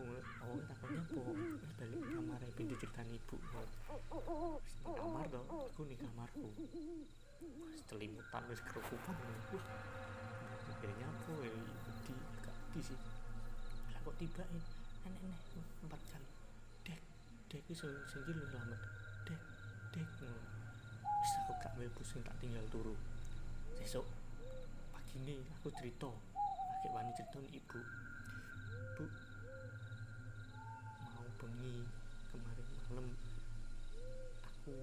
awake 0.42 0.64
takon 0.68 0.88
nyapo 0.96 1.20
wis 1.60 1.72
balik 1.78 2.00
ke 2.00 2.08
kamar 2.16 2.40
pintu 2.56 2.74
ceritani 2.80 3.14
ibu. 3.20 3.36
Nang 4.82 4.96
kamar 4.96 5.24
to 5.28 5.40
aku 5.44 5.80
ning 5.84 6.00
kamarku 6.00 6.48
wis 7.68 7.82
celimutan 7.88 8.42
wis 8.50 8.60
kerukupan 8.66 9.16
akhirnya 10.74 11.08
ya 11.08 11.32
wedi 11.40 12.14
gak 12.44 12.56
wedi 12.72 12.80
sih. 12.92 12.98
Lah 13.92 14.00
kok 14.04 14.16
tiba 14.20 14.44
ya 14.44 14.60
aneh 15.08 15.20
aneh 15.20 15.64
empat 15.84 16.00
kali 16.12 16.28
dek 16.84 17.00
dek 17.48 17.62
itu 17.68 17.88
sing 17.88 18.20
iki 18.20 18.32
lho 18.36 18.44
selamat. 18.52 18.80
Dek 19.24 19.40
dek 19.96 20.08
wis 21.00 21.32
aku 21.44 21.52
gak 21.56 21.72
mlebu 21.80 22.02
sing 22.04 22.20
tak 22.20 22.36
tinggal 22.40 22.64
turu. 22.68 22.92
Sesuk 23.80 24.04
pagi 24.92 25.16
ini 25.24 25.40
aku 25.60 25.72
cerita. 25.72 26.12
Akhir 26.12 26.90
wani 26.92 27.12
cerita 27.16 27.40
ibu. 27.40 27.80
Bu 29.00 29.04
mau 31.16 31.28
bengi 31.40 31.88
kemarin 32.28 32.66
malam 32.92 33.06
aku 34.44 34.74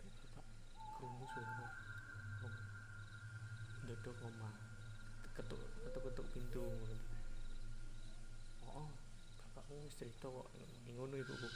mbek 0.00 0.12
bapak 0.24 0.46
krungu 0.96 1.26
suara 1.28 1.68
wong 2.40 2.56
ndodok 3.84 4.16
omah 4.24 4.54
ketuk 5.36 5.60
ketuk 5.84 6.02
ketuk 6.08 6.23
pintu 6.34 6.66
ngono. 6.66 6.98
Oh 8.74 8.90
bapakku 9.54 9.86
wis 9.86 9.94
cerita 9.94 10.26
kok 10.26 10.50
ngono 10.90 11.14
ibuku 11.14 11.48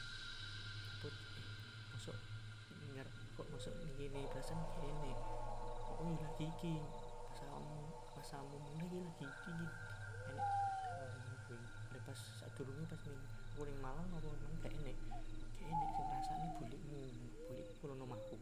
put 1.02 1.14
eh, 1.14 1.46
masuk 1.90 2.14
nyar 2.94 3.08
kok 3.34 3.46
masuk 3.50 3.74
ngene 3.98 4.22
perasaan 4.30 4.62
ngene. 4.78 5.12
Oh 5.98 6.14
lagi 6.14 6.46
iki? 6.46 6.78
Pas 7.34 7.42
kamu 7.42 7.78
pas 8.14 8.28
kamu 8.30 8.56
lagi 8.78 8.98
lagi 9.02 9.26
iki. 9.26 9.54
Enek 10.30 10.46
Lah 11.88 12.02
pas 12.04 12.20
sadurunge 12.38 12.84
pas 12.86 13.00
ning 13.02 13.18
aku 13.58 13.62
ning 13.66 13.78
Malang 13.82 14.06
apa 14.14 14.28
nang 14.30 14.54
gak 14.62 14.72
enek 14.78 14.94
gak 15.58 15.66
enek 15.66 15.90
sing 15.96 16.06
rasane 16.06 16.46
bulikmu 16.62 17.02
bulik 17.50 17.66
kulo 17.82 17.98
omahku. 17.98 18.38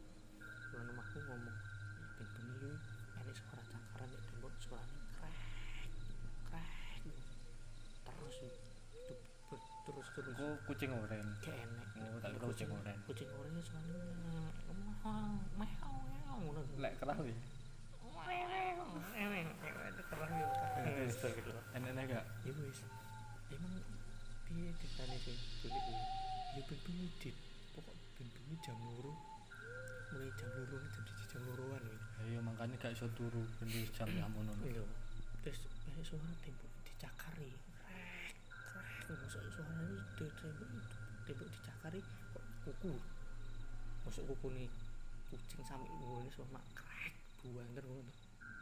Kulo 0.68 0.85
omahku 0.92 1.18
ngomong 1.25 1.59
ben 2.20 2.29
bengi 2.37 2.72
enek 3.25 3.37
suara 3.40 3.62
cakaran 3.72 4.09
nek 4.12 4.20
tembok 4.29 4.53
suarane 4.61 5.01
krek 5.16 5.37
krek 6.53 6.68
terus 8.37 8.57
itu 9.09 9.14
terus 9.87 10.07
terus. 10.12 10.35
Engko 10.37 10.49
kucing 10.68 10.90
oren. 10.92 11.27
Gak 11.40 11.57
enek 11.57 11.88
oh 11.96 12.18
kira 12.20 12.46
kucing 12.53 12.68
oren. 12.70 12.99
Kucing 13.09 13.29
orangnya 13.33 13.62
suaranya 13.64 14.01
meow 15.03 15.33
meow 15.57 15.96
meow 16.12 16.37
ngono 16.44 16.61
lek 16.79 16.92
kerah 17.01 17.16
gak? 17.16 17.33
Ya 22.46 22.53
wis. 22.53 22.79
Emang 23.51 23.75
piye 24.46 24.70
sih? 24.77 25.37
Bulik 25.62 25.83
kuwi 25.87 25.94
ya 26.57 26.62
ben 26.66 26.79
bengi 26.85 27.07
dit. 27.20 27.37
Pokok 27.72 27.96
ben 28.16 28.27
bengi 28.31 28.57
jam 28.61 28.77
loro. 28.81 29.12
Mulai 30.07 30.31
jam 30.38 30.51
loro 30.55 30.77
siji 30.87 31.12
jam 31.27 31.42
loroan 31.51 31.83
ayo 32.25 32.40
makanya 32.40 32.79
gak 32.81 32.94
iso 32.96 33.07
turu 33.18 33.42
ben 33.61 33.68
jam 33.92 34.09
ya 34.09 34.25
mono 34.31 34.55
lho 34.64 34.87
terus 35.44 35.61
banyak 35.85 36.01
suara 36.01 36.33
tembok 36.40 36.70
dicakari 36.87 37.51
krek 37.51 37.59
krek 37.59 37.65
masuk 39.14 39.38
suara 39.55 39.71
ini 39.87 40.03
tembok 40.19 40.71
tembok 41.31 41.47
dicakari 41.47 42.01
kok 42.35 42.45
kuku. 42.66 42.95
Masuk 44.03 44.27
kuku 44.35 44.47
nih 44.51 44.69
kucing 45.31 45.62
sampai 45.62 45.87
ini 45.87 46.27
sama 46.35 46.59
krek 46.75 47.14
buang 47.47 47.71
ngono. 47.71 48.12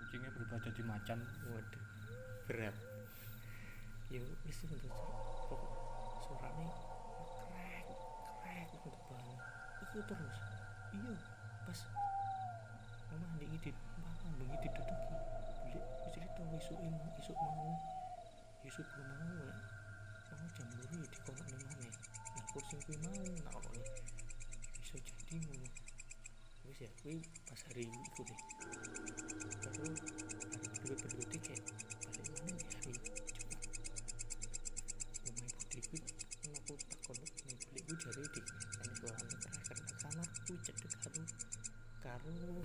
Kucingnya 0.04 0.28
berubah 0.36 0.60
jadi 0.60 0.82
macan. 0.84 1.18
Waduh 1.48 1.84
berat. 2.44 2.76
Ya 4.12 4.20
wis 4.44 4.58
untuk 4.68 4.92
pokok 5.48 5.72
suaranya 6.28 6.68
krek 7.48 7.88
krek 8.44 8.96
banget. 9.08 9.40
Itu 9.80 9.98
terus 10.04 10.36
iya 10.92 11.14
pas 11.64 11.80
mama 13.08 13.40
di 13.40 13.46
ngidit 13.48 13.76
mama 13.96 14.28
bengi 14.36 14.56
diduduki 14.60 15.14
beli 15.64 15.80
cerita 16.12 16.42
isuk 16.60 16.78
isuk 17.22 17.36
mau 17.40 17.72
isuk 18.66 18.86
belum 18.92 19.08
mau 19.16 19.63
luri 20.94 21.10
di 21.10 21.18
kono 21.26 21.42
nih 21.50 21.58
mana 21.66 21.88
nah 22.34 22.44
kucing 22.54 22.80
kuwi 22.86 22.96
mau 23.02 23.18
nak 23.42 23.54
kok 23.58 23.72
nih 23.74 23.88
bisa 24.78 24.96
jadi 25.02 25.36
ngono. 25.42 25.68
Wis 26.64 26.78
ya 26.80 26.90
pas 27.44 27.60
hari 27.68 27.84
itu 27.90 28.20
deh 28.24 28.40
baru 29.60 29.84
hari 29.84 30.66
kedua 30.70 30.94
berikutnya 31.02 31.38
kayak 31.44 31.62
balik 32.14 32.28
mana 32.30 32.50
nih 32.54 32.66
hari 32.72 32.92
Jumat 33.34 33.60
rumah 35.24 35.50
ibu 35.50 35.78
kuwi 35.82 36.00
kan 36.40 36.52
aku 36.56 36.72
takon 36.78 37.16
nih 37.20 37.56
beli 37.68 37.80
gue 37.84 37.96
jari 38.00 38.22
di 38.32 38.40
ada 38.80 38.92
suara 38.96 39.18
terakhir 39.28 39.78
kamar 39.98 40.28
kuwi 40.46 40.56
cedek 40.64 40.92
karo 41.02 41.22
karo 42.00 42.56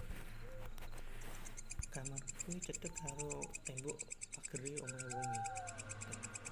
kamar. 1.92 2.22
Kuwi 2.46 2.58
cedek 2.62 2.94
karo 2.94 3.30
tembok 3.66 3.98
pagere 4.32 4.72
omahe 4.86 5.08
wonge 5.18 5.40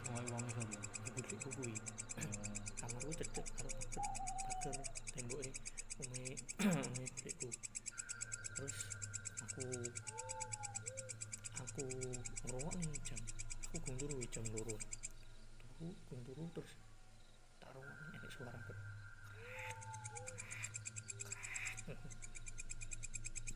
mau 0.07 0.23
uang 0.23 0.45
sama 0.51 0.77
ibu 1.07 1.19
dik 1.23 1.39
kuwi 1.47 1.71
kamar 2.79 3.01
gue 3.07 3.15
cedek 3.19 3.47
karo 3.55 3.69
pager 3.71 4.05
pager 4.47 4.75
tembok 5.15 5.39
ini 5.47 5.51
umi 5.97 6.23
umi 6.61 7.03
budekku 7.09 7.49
terus 8.55 8.77
aku 9.41 9.63
aku 11.57 11.83
ngerokok 12.45 12.73
nih 12.77 13.01
jam 13.01 13.21
aku 13.65 13.75
gung 13.81 13.97
turu 13.97 14.17
jam 14.29 14.45
loro 14.53 14.77
turu 15.57 15.89
gung 16.07 16.21
turu 16.21 16.43
terus 16.53 16.71
tak 17.57 17.69
rokok 17.73 17.97
nih 17.97 18.17
ada 18.21 18.29
suara 18.29 18.59
ber 18.61 18.77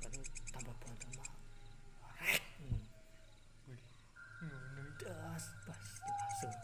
baru 0.02 0.22
tambah 0.50 0.76
berantem 0.82 1.10
mah 1.14 1.30
hmm. 2.58 2.82
das 4.98 5.46
pas 5.70 5.84
langsung 6.10 6.58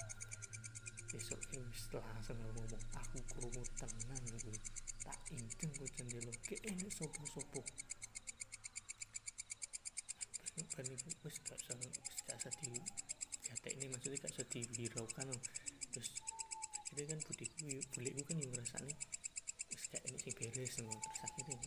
langsung 1.96 2.36
aku 2.36 2.52
ngomong 2.52 2.84
aku 3.00 3.18
krungu 3.32 3.64
tenan 3.80 4.24
aku 4.36 4.52
tak 5.00 5.20
inceng 5.32 5.72
ku 5.72 5.88
ke 6.44 6.56
enek 6.68 6.92
sopo-sopo 6.92 7.64
ban 10.78 10.86
iku 10.94 11.10
wis 11.26 11.38
gak 11.42 11.58
usah 11.58 11.76
wis 11.80 11.98
gak 12.26 12.38
usah 12.38 12.54
di 12.62 12.70
jatek 13.46 13.74
ini 13.78 13.86
maksudnya 13.94 14.18
gak 14.22 14.34
usah 14.36 14.46
dihiraukan 14.52 15.26
loh. 15.30 15.42
terus 15.94 16.10
akhirnya 16.92 17.14
kan 17.14 17.20
budiku 17.26 17.68
bulikku 17.94 18.22
kan 18.26 18.38
yang 18.42 18.52
ngerasane 18.54 18.94
wis 19.74 19.84
gak 19.90 20.02
ini 20.06 20.18
sing 20.22 20.34
beres 20.38 20.76
loh. 20.82 20.98
terus 21.02 21.20
akhirnya 21.26 21.58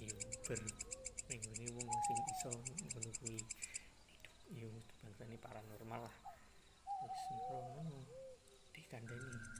yo 0.00 0.16
ber 0.44 0.58
ngene 1.28 1.66
wong 1.76 1.88
sing 2.08 2.18
iso 2.30 2.50
ngono 2.56 3.10
kuwi 3.20 3.40
yo 4.54 4.68
bangsane 5.00 5.36
paranormal 5.40 6.00
lah 6.04 6.16
wis 7.04 7.20
ngono 7.32 8.00
dikandani 8.72 9.28
ini 9.28 9.38
emang 9.40 9.53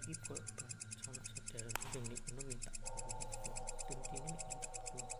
iki 0.00 0.16
kok 0.24 0.40
sama 1.04 1.20
saudara 1.28 1.68
sing 1.92 2.04
nek 2.08 2.20
ngono 2.32 2.40
minta 2.48 2.72
tuntine 3.84 4.32
minta 4.32 4.56
tolong 4.80 5.12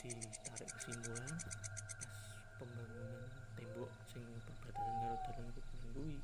ditarik 0.00 0.68
kesimpulan 0.80 1.36
pas 1.36 1.56
pembangunan 2.56 3.28
tembok 3.60 3.92
sing 4.08 4.24
perbatasan 4.40 4.94
karo 5.04 5.16
dalan 5.20 5.46
kuwi 5.92 6.16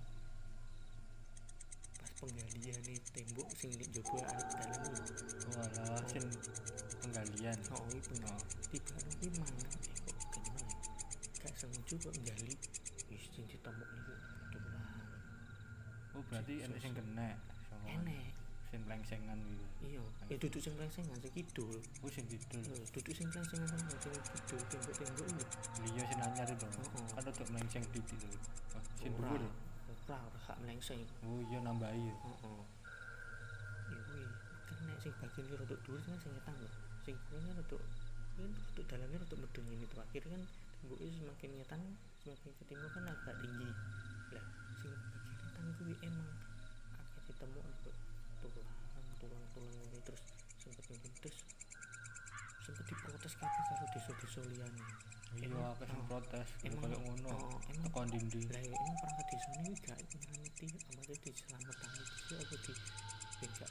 penggalian 2.16 2.80
nih 2.88 2.98
tembok 3.12 3.48
sing 3.60 3.76
di 3.76 3.84
jopo 3.92 4.16
anak 4.24 4.48
dalam 4.56 4.80
ini 4.88 5.00
walah 5.52 6.00
sin 6.08 6.24
penggalian. 7.12 7.58
Oh 7.76 7.84
ini 7.92 8.00
benar 8.08 8.40
tiba 8.72 8.96
ini 9.20 9.28
mana 9.36 9.52
eh 9.52 9.76
kok 9.76 9.84
ya? 9.84 9.96
Gak 11.44 11.54
sengaja 11.60 11.94
kok 12.00 12.12
gali 12.24 12.54
wis 13.12 13.24
sing 13.36 13.44
ditemuk 13.44 13.88
niku 13.92 14.14
oh 16.16 16.22
berarti 16.28 16.64
enek 16.64 16.78
sing 16.80 16.92
kena 16.96 17.36
enek. 17.84 18.32
sing 18.72 18.80
plengsengan 18.88 19.36
gitu. 19.44 19.64
Iya 19.84 20.04
eh 20.32 20.36
duduk 20.40 20.60
sing 20.64 20.72
plengsengan 20.72 21.16
sing 21.20 21.32
kidul. 21.36 21.76
Oh 22.00 22.08
sing 22.08 22.24
kidul. 22.24 22.64
Eh, 22.64 22.88
duduk 22.96 23.12
sing 23.12 23.28
plengsengan 23.28 23.68
sing 23.68 23.84
kidul 23.92 24.60
tembok-tembok 24.72 25.26
itu 25.28 25.44
liya 25.84 26.02
sing 26.08 26.20
anyar 26.24 26.48
itu 26.48 26.64
Heeh. 26.64 27.04
kan 27.12 27.24
ada 27.28 27.44
melengseng 27.52 27.84
titik 27.92 28.16
itu. 28.16 28.38
Oh, 28.72 28.82
sing 28.96 29.12
dhuwur. 29.12 29.40
Ya? 29.44 29.52
ora 30.08 30.16
ora 30.24 30.52
melengseng. 30.64 31.00
Oh 31.28 31.40
iya 31.44 31.60
nambahi 31.60 32.00
ya. 32.00 32.16
Heeh 32.16 32.60
ya 33.92 33.98
kuwi. 34.08 34.24
Kena 34.72 34.94
sing 35.04 35.12
bagian 35.20 35.44
rodok 35.52 35.78
dhuwur 35.84 36.00
kan 36.08 36.16
sing 36.16 36.32
lho 36.32 36.40
sing 37.02 37.16
kan 37.28 37.42
rodok 37.58 37.82
kan 38.38 38.50
rodok 38.50 38.84
dalamnya 38.88 39.18
rodok 39.22 39.38
medeng 39.42 39.66
ini 39.68 39.84
tuh 39.90 40.00
akhirnya 40.00 40.30
kan 40.38 40.42
tembok 40.82 40.98
itu 41.02 41.12
semakin 41.22 41.50
ngetang 41.58 41.82
semakin 42.22 42.50
ke 42.58 42.62
timur 42.66 42.88
kan 42.90 43.04
agak 43.06 43.34
tinggi. 43.42 43.70
Lah 44.34 44.44
sing 44.82 44.92
bagian 44.94 45.36
ngetang 45.42 45.66
kuwi 45.78 45.94
emang 46.02 46.28
akeh 46.98 47.22
ditemu 47.30 47.58
rodok 47.60 47.96
tulang 48.42 48.70
tulang 49.20 49.44
tulang 49.54 49.76
ini. 49.90 49.98
Terus 50.02 50.22
sempet 50.62 50.84
nyumpul 50.90 51.10
terus 51.18 51.36
sempet 52.62 52.84
diprotes 52.86 53.34
kabeh 53.34 53.62
karo 53.66 53.84
desa-desa 53.90 54.40
liyane 54.46 54.82
iya 55.42 55.58
aku 55.74 55.82
sing 55.82 55.98
oh, 55.98 56.06
protes 56.06 56.48
emang- 56.62 56.86
kayak 56.86 57.00
ngono. 57.02 57.28
oh, 57.34 57.58
emang- 57.72 57.90
tekan 57.90 58.06
dindi 58.14 58.40
lah 58.46 58.62
ya 58.62 58.74
emang 58.78 58.96
perangkat 59.02 59.26
desa 59.32 59.50
ini 59.58 59.72
gak 59.82 59.98
ngerti 59.98 60.66
apa 60.70 61.12
sih 61.18 61.30
diselamatkan 61.34 61.90
itu 61.98 62.34
apa 62.38 62.54
di 62.62 62.72
tidak 63.42 63.70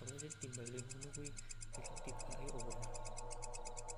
apa 0.00 0.12
sih 0.20 0.30
timbalin 0.40 0.84
ngono 0.84 1.08
kuwi 1.16 1.30
tiba 2.04 2.24
ae 2.36 2.48
ora 2.52 2.84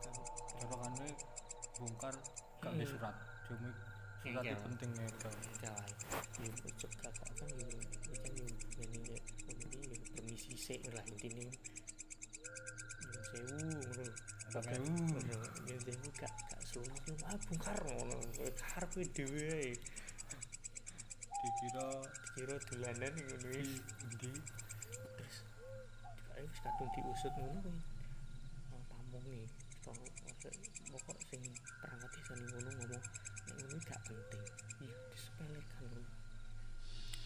kan 0.02 0.14
carane 0.62 1.08
bongkar 1.76 2.14
gak 2.62 2.70
Iya. 2.72 2.78
ada 2.78 2.86
surat. 2.86 3.14
Cuma 3.50 3.70
surat 4.22 4.42
Iya. 4.46 4.54
itu 4.54 4.62
penting 4.70 4.90
ya 4.94 5.06
jalan. 5.58 5.90
Yo 6.38 6.46
ojo 6.62 6.86
kakak 7.02 7.26
kan 7.34 7.50
yo 7.58 7.66
yo 7.66 7.82
kan 8.22 8.30
ngene 8.30 8.46
ya 9.10 9.18
ini 9.58 9.82
yo 9.90 9.98
permisi 10.14 10.54
sik 10.54 10.86
lah 10.94 11.02
sewu 11.02 11.50
ngono. 13.58 14.06
Pak 14.52 14.60
Gak- 14.62 14.78
Sewu. 14.78 14.94
sewu. 16.70 16.86
Gak 17.18 17.26
ah 17.26 17.34
bongkar 17.50 17.74
ngono. 17.82 18.14
Dhewe 19.10 19.74
dikira 21.42 21.90
kira 22.38 22.54
dolanan 22.70 23.10
ngono 23.18 23.50
iki 23.58 24.30
wis 26.52 26.60
kadung 26.60 26.92
diusut 26.92 27.32
ngono 27.40 27.72
kuwi. 29.32 29.48
Oh, 29.88 29.96
kalau 30.44 30.52
pokok 30.92 31.18
sing 31.32 31.42
perangkat 31.80 32.12
ning 32.36 32.48
ngono 32.52 32.70
ngomong 32.76 33.04
nek 33.48 33.54
ngono 33.56 33.76
gak 33.88 34.00
penting. 34.04 34.44
Iya 34.84 34.96
disepelekan 35.08 35.84
lho 35.88 36.02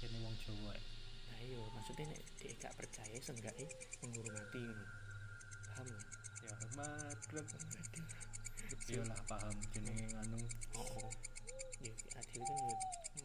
ini 0.07 0.19
wong 0.23 0.37
Jawa 0.39 0.71
ya. 0.71 0.83
nah 1.27 1.39
iya 1.43 1.61
maksudnya 1.75 2.05
nek 2.15 2.23
dia 2.39 2.53
gak 2.63 2.75
percaya 2.79 3.17
seenggaknya 3.19 3.67
menghormati 4.07 4.61
ngono. 4.63 4.87
Paham 5.67 5.87
ya? 5.91 6.01
Ya 6.47 6.53
hormat. 6.63 7.19
Klub 7.27 7.47
iya 8.87 9.03
lah 9.03 9.21
paham 9.27 9.57
jenenge 9.75 10.07
anu. 10.23 10.41
Oh 10.79 11.11
ya 11.83 11.93
adil 12.23 12.43
kan 12.47 12.57
ya 12.71 12.77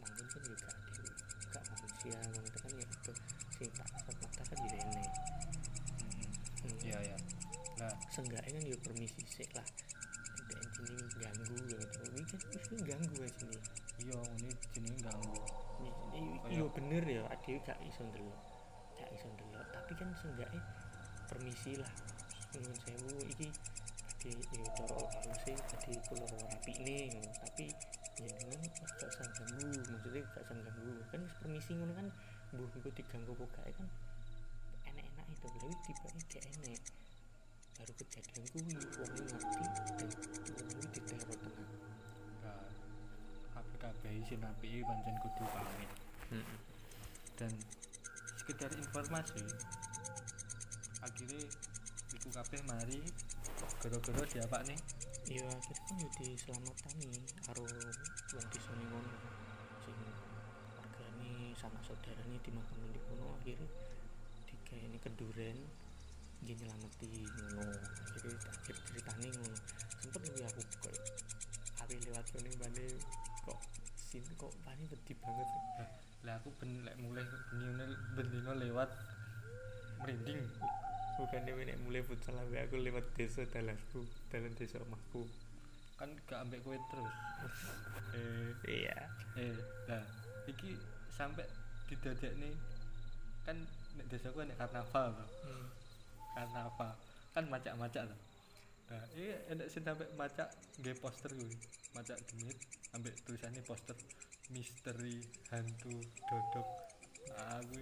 manggon 0.02 0.26
kan 0.26 0.40
juga 0.42 0.66
adil. 0.74 1.06
Gak 1.54 1.64
manusia 1.70 2.18
ngono 2.34 2.48
kan 2.50 2.70
ya 2.74 2.84
itu 2.84 3.12
sing 3.54 3.70
tak 3.78 3.88
mata 3.94 4.42
kan 4.42 4.58
ya 4.66 4.78
enek 4.90 5.31
Iya 6.82 6.98
ya 7.14 7.16
lah 7.80 7.94
seenggaknya 8.14 8.50
kan 8.58 8.62
ya 8.68 8.76
permisi 8.78 9.22
sik 9.26 9.50
lah. 9.58 9.66
Tidak 10.52 10.60
ini 10.82 11.04
ganggu 11.18 11.56
gitu. 11.66 11.98
Ini 12.10 12.22
kan 12.26 12.40
ini 12.42 12.82
ganggu 12.84 13.16
aja 13.22 13.44
nih 13.48 13.62
iya 14.02 14.18
ini 14.38 14.50
jenenge 14.74 15.00
ganggu. 15.02 15.40
Iya 16.50 16.64
bener 16.74 17.02
ya 17.06 17.22
adewe 17.30 17.58
gak 17.64 17.78
iso 17.86 18.02
ndelok. 18.02 18.40
Gak 18.98 19.08
iso 19.14 19.26
ndelok. 19.30 19.66
Tapi 19.72 19.92
kan 19.98 20.08
seenggaknya 20.18 20.62
permisi 21.30 21.78
lah. 21.78 21.90
Nyuwun 22.52 22.76
sewu 22.84 23.14
iki 23.30 23.48
badhe 24.22 24.58
ya 24.62 24.68
cara 24.78 24.94
haluse 25.02 25.52
badhe 25.56 25.92
kula 26.06 26.26
rapine 26.28 27.10
tapi 27.42 27.66
jenengan 28.18 28.60
gak 29.00 29.08
usah 29.10 29.26
ganggu. 29.38 29.70
Maksudnya 29.90 30.22
gak 30.34 30.42
usah 30.44 30.56
ganggu. 30.60 30.92
Kan 31.08 31.22
permisi 31.40 31.70
ngono 31.78 31.92
kan 31.96 32.06
buh 32.52 32.68
iku 32.68 32.90
diganggu 32.92 33.32
kok 33.32 33.48
gak 33.56 33.72
kan 33.74 33.88
enak-enak 35.42 35.74
itu 35.74 35.74
tapi 35.74 35.74
tiba 35.82 36.08
gak 36.30 36.44
enak 36.54 36.82
baru 37.74 37.92
kejadian 37.98 38.44
kuwi 38.54 38.78
wong 38.78 39.10
ngerti 39.26 39.64
dan 39.98 40.08
wong 40.54 40.66
kuwi 40.70 40.86
diteror 40.94 41.34
tenan. 41.34 41.68
Nah, 42.46 42.66
kabeh 43.58 43.78
kabeh 43.82 44.12
sing 44.22 44.38
apike 44.38 44.86
pancen 44.86 45.16
kudu 45.18 45.44
pamit. 45.50 45.90
Dan 47.34 47.52
sekedar 48.38 48.70
informasi 48.70 49.42
akhirnya 51.02 51.42
iku 52.14 52.28
kabeh 52.30 52.60
mari 52.70 53.02
gara-gara 53.82 54.22
siapa 54.30 54.62
nih. 54.62 54.78
Iya 55.26 55.46
akhirnya 55.50 55.82
kan 55.82 55.96
yo 55.98 56.08
diselamatani 56.22 57.10
karo 57.42 57.66
wong 57.66 58.46
desa 58.46 58.72
ngono. 58.78 59.14
Sing 59.82 59.98
wargane 60.78 61.50
sanak 61.58 61.82
saudarane 61.82 62.36
dimakamkan 62.46 62.94
di 62.94 63.00
kono 63.10 63.26
akhirnya 63.42 63.66
digawe 64.72 64.98
keduren 65.04 65.58
nggih 66.42 66.56
nyelameti 66.58 67.22
ngono. 67.52 67.76
Jadi 68.16 68.30
akhir 68.40 68.76
ceritane 68.88 69.26
ngono. 69.36 69.56
Sempet 70.00 70.20
luwi 70.26 70.42
aku 70.48 70.60
kok 70.80 70.94
api 71.84 71.94
lewat 72.08 72.26
kene 72.32 72.50
bane 72.56 72.86
kok 73.44 73.58
sin 73.94 74.24
kok 74.40 74.52
bane 74.64 74.82
wedi 74.88 75.12
banget. 75.20 75.48
Lah 76.24 76.34
aku 76.40 76.48
ben 76.56 76.88
lek 76.88 76.96
mulai 77.04 77.26
benine 77.52 77.84
bendino 78.16 78.52
lewat 78.56 78.90
merinding. 80.00 80.40
Bukan 81.20 81.40
nek 81.44 81.78
mulai 81.84 82.02
futsal 82.02 82.40
abe 82.40 82.56
aku 82.64 82.80
lewat 82.80 83.04
desa 83.14 83.44
dalanku 83.52 84.08
dalan 84.32 84.56
desa 84.56 84.80
omahku. 84.80 85.28
Kan 86.00 86.16
gak 86.26 86.48
ambek 86.48 86.64
kowe 86.64 86.74
terus. 86.90 87.14
Eh 88.12 88.84
iya. 88.84 89.08
eh 89.40 89.56
nah 89.88 90.04
iki 90.44 90.76
sampai 91.08 91.48
didadekne 91.88 92.52
kan 93.48 93.56
nek 93.98 94.06
desaku 94.08 94.44
nek 94.44 94.58
karnaval 94.58 95.12
to. 95.14 95.24
Hmm. 95.46 95.68
karnaval. 96.36 96.92
Kan 97.32 97.44
macak-macak 97.48 98.02
to. 98.08 98.16
Nah 98.92 99.02
ini 99.16 99.32
enak 99.52 99.66
sih 99.72 99.80
sampai 99.80 100.08
macak 100.16 100.48
nggih 100.80 100.96
poster 101.00 101.30
kuwi. 101.32 101.56
Macak 101.96 102.18
demit 102.28 102.58
ambek 102.92 103.14
tulisannya 103.24 103.62
poster 103.64 103.96
misteri 104.52 105.20
hantu 105.48 105.96
dodok. 106.28 106.68
Nah, 107.32 107.62
aku 107.62 107.78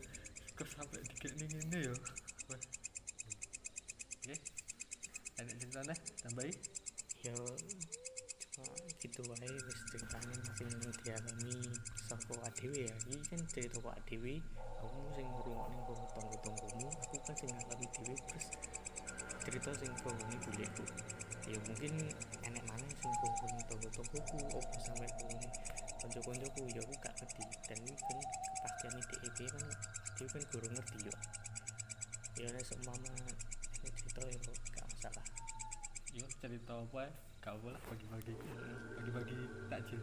kok 0.54 0.68
sampai 0.70 1.00
dikit 1.08 1.32
nih 1.40 1.46
ngene 1.50 1.78
ya. 1.90 1.94
Oke 4.20 4.34
enak 5.40 5.56
ceritanya 5.56 5.96
tambahi. 6.20 6.52
Ya 7.20 7.36
gitu 9.00 9.24
wae 9.32 9.48
wis 9.48 9.78
ceritane 9.88 10.36
sing 10.60 10.68
dialami 11.00 11.56
saka 12.04 12.36
adewe 12.44 12.84
ya. 12.84 12.94
Iki 13.08 13.16
kan 13.32 13.40
cerita 13.48 13.80
kok 13.80 13.96
adewe 13.96 14.44
aku 14.80 15.00
sing 15.16 15.24
ngrungokne 15.24 15.78
kok 15.88 15.96
tonggo-tonggomu 16.12 16.88
aku 17.00 17.16
kan 17.24 17.34
sing 17.36 17.48
ngalami 17.48 17.86
dhewe 17.96 18.14
terus 18.28 18.46
cerita 19.40 19.70
sing 19.80 19.92
konggone 20.04 20.36
ya 21.48 21.58
mungkin 21.64 21.94
enek 22.44 22.64
mana 22.68 22.88
sing 23.00 23.12
konggone 23.24 23.60
tonggo-tonggoku 23.72 24.36
opo 24.60 24.76
sampe 24.84 25.08
kanca-kancaku 26.00 26.60
ya 26.68 26.80
aku 26.84 26.94
gak 27.00 27.14
ngerti. 27.16 27.44
Dan 27.64 27.78
ini 27.80 27.92
kan 27.96 28.18
kepastian 28.20 28.92
kan 29.00 29.64
dia 30.16 30.26
kan 30.28 30.42
guru 30.52 30.66
ngerti 30.76 30.98
yo. 31.08 31.14
Ya 32.36 32.48
nek 32.52 32.64
seumpama 32.68 33.08
cerita 33.80 34.20
ya 34.28 34.38
gak 34.76 34.86
masalah. 34.92 35.26
Cerita 36.40 36.74
apa 36.76 37.00
ya 37.08 37.29
gak 37.50 37.58
apa 37.58 37.68
lah 37.74 37.82
bagi-bagi 37.90 38.34
bagi-bagi 38.94 39.38
takjil 39.66 39.98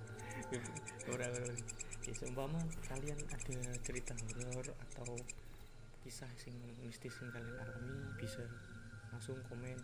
ora 1.12 1.26
ora 1.28 1.52
ya 2.00 2.12
seumpama 2.16 2.60
kalian 2.88 3.20
ada 3.28 3.60
cerita 3.84 4.16
horor 4.16 4.72
atau 4.88 5.12
kisah 6.00 6.32
sing 6.40 6.56
mistis 6.80 7.12
yang 7.20 7.28
kalian 7.28 7.60
alami 7.60 8.16
bisa 8.16 8.40
langsung 9.12 9.36
komen. 9.52 9.76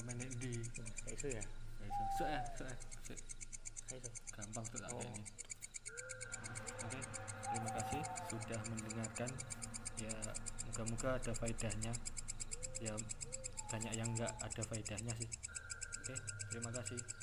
Komen 0.00 0.16
di 0.40 0.64
Nah, 0.80 0.88
kayak 1.04 1.12
itu 1.20 1.26
ya? 1.36 1.44
So 2.16 2.24
ya 2.24 2.40
so 2.56 2.64
ya. 2.64 2.76
So, 3.04 3.12
kayak 3.92 4.00
itu? 4.00 4.10
Gampang 4.32 4.64
tuh 4.72 4.80
Oh. 4.88 4.96
ini 4.96 5.20
oke 6.88 7.00
terima 7.52 7.70
kasih 7.76 8.02
sudah 8.32 8.60
mendengarkan. 8.64 9.30
Ya 10.00 10.16
moga-moga 10.72 11.20
ada 11.20 11.32
faedahnya. 11.36 11.92
Ya 12.80 12.96
banyak 13.68 13.92
yang 13.92 14.08
enggak 14.16 14.32
ada 14.40 14.62
faedahnya 14.64 15.12
sih 15.20 15.51
oke 16.12 16.20
terima 16.52 16.70
kasih 16.70 17.21